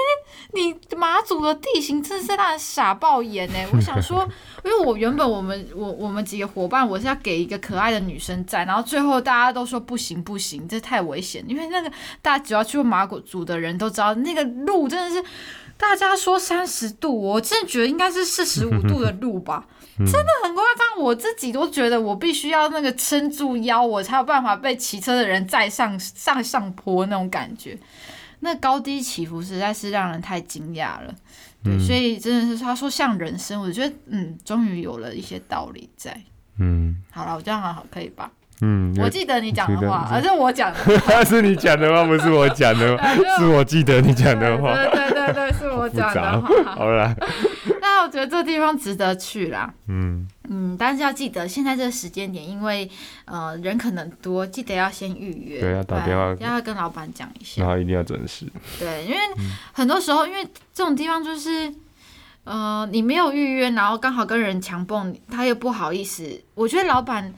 [0.54, 3.56] 你马祖的地形真的是让人傻爆眼呢。
[3.74, 4.28] 我想说，
[4.64, 11.44] 因为我原本我们我我们几个伙伴，我是要给一个可爱的女生在，然后最后大家都说不行不行，这太危险。
[11.48, 11.92] 因为那个
[12.22, 15.28] 大家只要去过马祖的人都知道，那个路真的是
[15.76, 19.66] 大家说三十度，我真的觉得应该是四十五度的路吧，
[19.98, 21.04] 真的很夸张。
[21.04, 27.78] 我自己都觉得我必须要那个撑住腰，我才有办法被骑车的人载上上上坡那种感觉。
[28.46, 31.14] 那高低起伏实在是让人太惊讶了，
[31.64, 36.16] 对，嗯、所以真的是他说像人生，我觉得嗯，终于有了一些道理在，
[36.60, 38.32] 嗯，好了，我这样好好可以吧？
[38.62, 42.96] 嗯，我记得你讲的话，而是我讲的，那 是你讲的话，不是我讲的，
[43.40, 47.16] 是我记得你讲的话，对对对对，是我 讲的话，好了。
[47.96, 50.28] 那我觉得这地方值得去啦，嗯。
[50.50, 52.90] 嗯，但是要记得现在这个时间点，因为
[53.24, 58.46] 呃人可能多，记得要先预约，对，要打电话，要跟老板讲一下，然后一定要准时，
[58.78, 59.18] 对，因为
[59.72, 60.44] 很多时候，因为
[60.74, 61.74] 这种地方就是
[62.44, 67.34] 呃你没有预约，然后刚好跟人强蹦，他又不好意思，我觉得老板。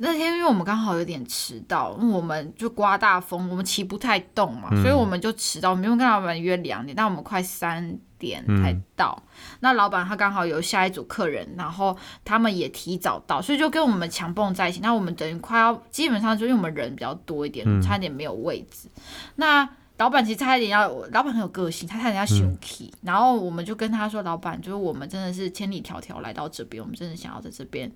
[0.00, 5.70] 那天因为我们刚好有点迟到，因为我们就刮大风，我们骑不太动嘛，嗯、所以我们就迟到。
[5.70, 9.20] 我们因为跟老板约两点，但我们快三点才到。
[9.26, 14.78] 嗯、那老板他刚好有下一组客人，然后他们也提早到，所以就跟我们强蹦在一起。
[14.80, 18.88] 那我们等于快要基本上就因为我们人比较多一点，嗯、差点没有位置。
[19.34, 22.88] 那老板其实差一点要，老板很有个性，他差点要生气。
[22.94, 27.90] 嗯、然后我们就跟他说：“老板，就是我们真的是千里迢迢来到这边，我们真的想要在这边。”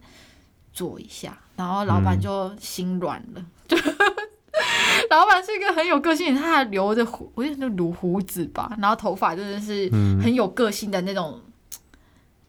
[0.73, 3.45] 坐一下，然后老板就心软了。
[3.69, 3.95] 就、嗯、
[5.11, 9.91] 老板是一个很有个性，他还留着胡，我觉得留胡子吧，然后头发真的是
[10.23, 11.41] 很有个性的那种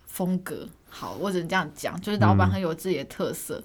[0.06, 0.68] 风格。
[0.90, 3.64] 好，我只能这样讲，就是老板很有自己的特色，嗯、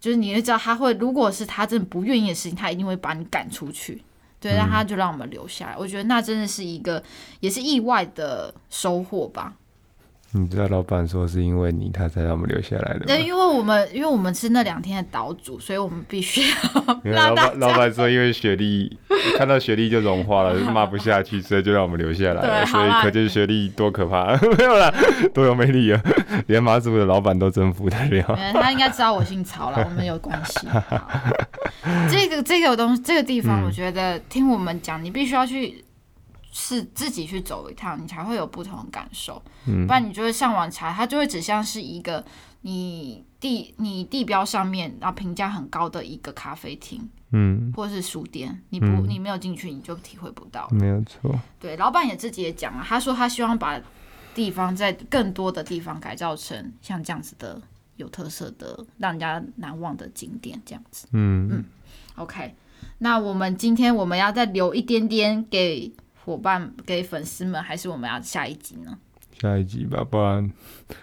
[0.00, 4.02] 就是你会知道他会，如果是他真的不愿意的事情，他一定会把你赶出去。
[4.40, 5.76] 对，那他就让我们留下来。
[5.78, 7.02] 我觉得那真的是一个，
[7.40, 9.54] 也是意外的收获吧。
[10.36, 13.04] 你知道老板说是因为你他才让我们留下来的吗？
[13.06, 17.12] 对，因为我们因为我们是那两天的岛主，所以我们必须要。
[17.12, 18.98] 老板老板说，因为雪莉
[19.38, 22.66] 看到雪莉就融化了， 骂不下去，所以就让我们留下来了。
[22.66, 24.92] 所以可见雪莉多可怕， 没有啦，
[25.32, 26.02] 多有魅力啊！
[26.48, 28.38] 连马祖的老板都征服得了。
[28.52, 30.66] 他应该知道我姓曹了，我们有关系。
[32.10, 35.84] 这个这个东西这个地方，我觉得听我们讲，你必须要去。
[36.56, 39.42] 是自己去走一趟，你才会有不同的感受。
[39.66, 42.24] 嗯，不然你就会上网查，它就会只像是一个
[42.60, 50.68] 你地你地标上面然后评价很高的一个咖啡厅，嗯，或者是书店，你不、嗯、你没有进去，你就体会不到。
[50.70, 51.36] 没有错。
[51.58, 53.80] 对，老板也自己也讲了，他说他希望把
[54.32, 57.60] 地方在更多的地方改造成像这样子的
[57.96, 61.08] 有特色的、让人家难忘的景点这样子。
[61.10, 61.64] 嗯嗯。
[62.14, 62.54] OK，
[62.98, 65.92] 那我们今天我们要再留一点点给。
[66.24, 68.96] 伙伴给粉丝们，还是我们要下一集呢？
[69.40, 70.48] 下一集吧，不然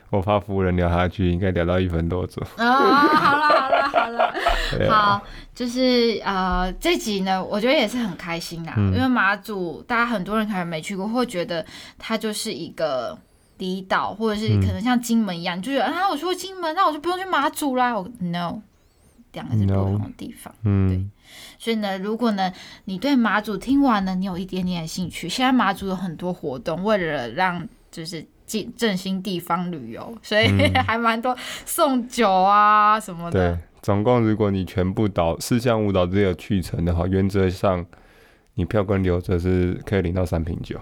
[0.10, 2.42] 我怕夫人聊下去，应该聊到一分多钟。
[2.56, 4.34] 啊、哦，好了好了好了，
[4.90, 5.22] 好，
[5.54, 11.64] 就是呃，这集呢，我觉得也是很开心啦，嗯、因为马祖大家很多人可能没去过，会觉得
[12.00, 13.16] 它就是一个
[13.58, 17.94] 离岛，或者是可能像金门一样，嗯、就觉得啊，我说金门，那我就不用去马祖啦。
[17.94, 18.62] 我 no，
[19.34, 20.88] 两个是不同的地方，嗯。
[20.88, 21.06] 对
[21.58, 22.52] 所以呢，如果呢，
[22.86, 33.56] 你对马祖听完了，你有一点点的兴趣，现在马祖有很多活动，为了让就是振振兴地方旅游，所以、嗯、 还蛮多送酒啊什么的。
[33.56, 37.86] 对，总共如果你全部岛四项舞蹈只有去程的话，原则上
[38.56, 40.80] 你票根留着是可以领到三瓶酒。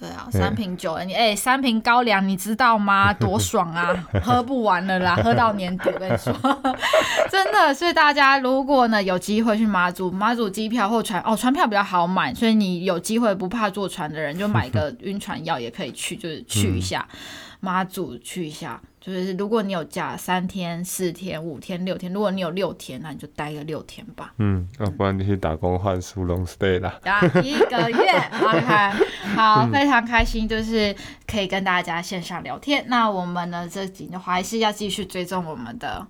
[0.00, 3.12] 对啊，三瓶酒，你哎、欸，三瓶高粱，你知道吗？
[3.20, 3.94] 多爽啊，
[4.24, 6.32] 喝不完了啦，喝到年底，我跟你说，
[7.30, 7.74] 真的。
[7.74, 17.06] 所以大家如果呢有机会去马祖，马祖机票或船哦，船票比较好买，所以你有机会不怕坐船的人，就买个 晕船药也可以去，就是去一下。
[17.12, 17.18] 嗯
[17.62, 24.34] 马祖去一下，就是如果你有假三天、四天、五天、六天，如果你有六天，那你就待个六天吧。
[24.36, 27.00] 嗯，要、啊、不然你去打工换书 long stay 啦。
[27.04, 28.12] 啊，一个月，
[28.44, 30.94] OK，好，非常开心，就是
[31.26, 32.82] 可以跟大家线上聊天。
[32.82, 36.06] 嗯、那我们呢，这集的话还是要继续追踪我们的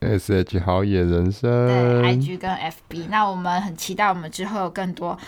[0.00, 3.06] S H 好野人生，对，I G 跟 F B。
[3.10, 5.18] 那我们很期待我们之后有更多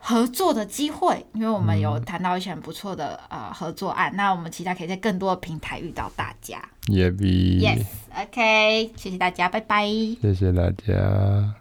[0.00, 4.10] 合作的机会，因为我们有谈到一些很不错的呃合作案。
[4.16, 6.60] 那我们期待可以在更多的平台遇到大家。
[6.86, 9.86] 也比 Yes，OK，谢谢大家，拜拜。
[10.20, 11.54] 谢谢大家。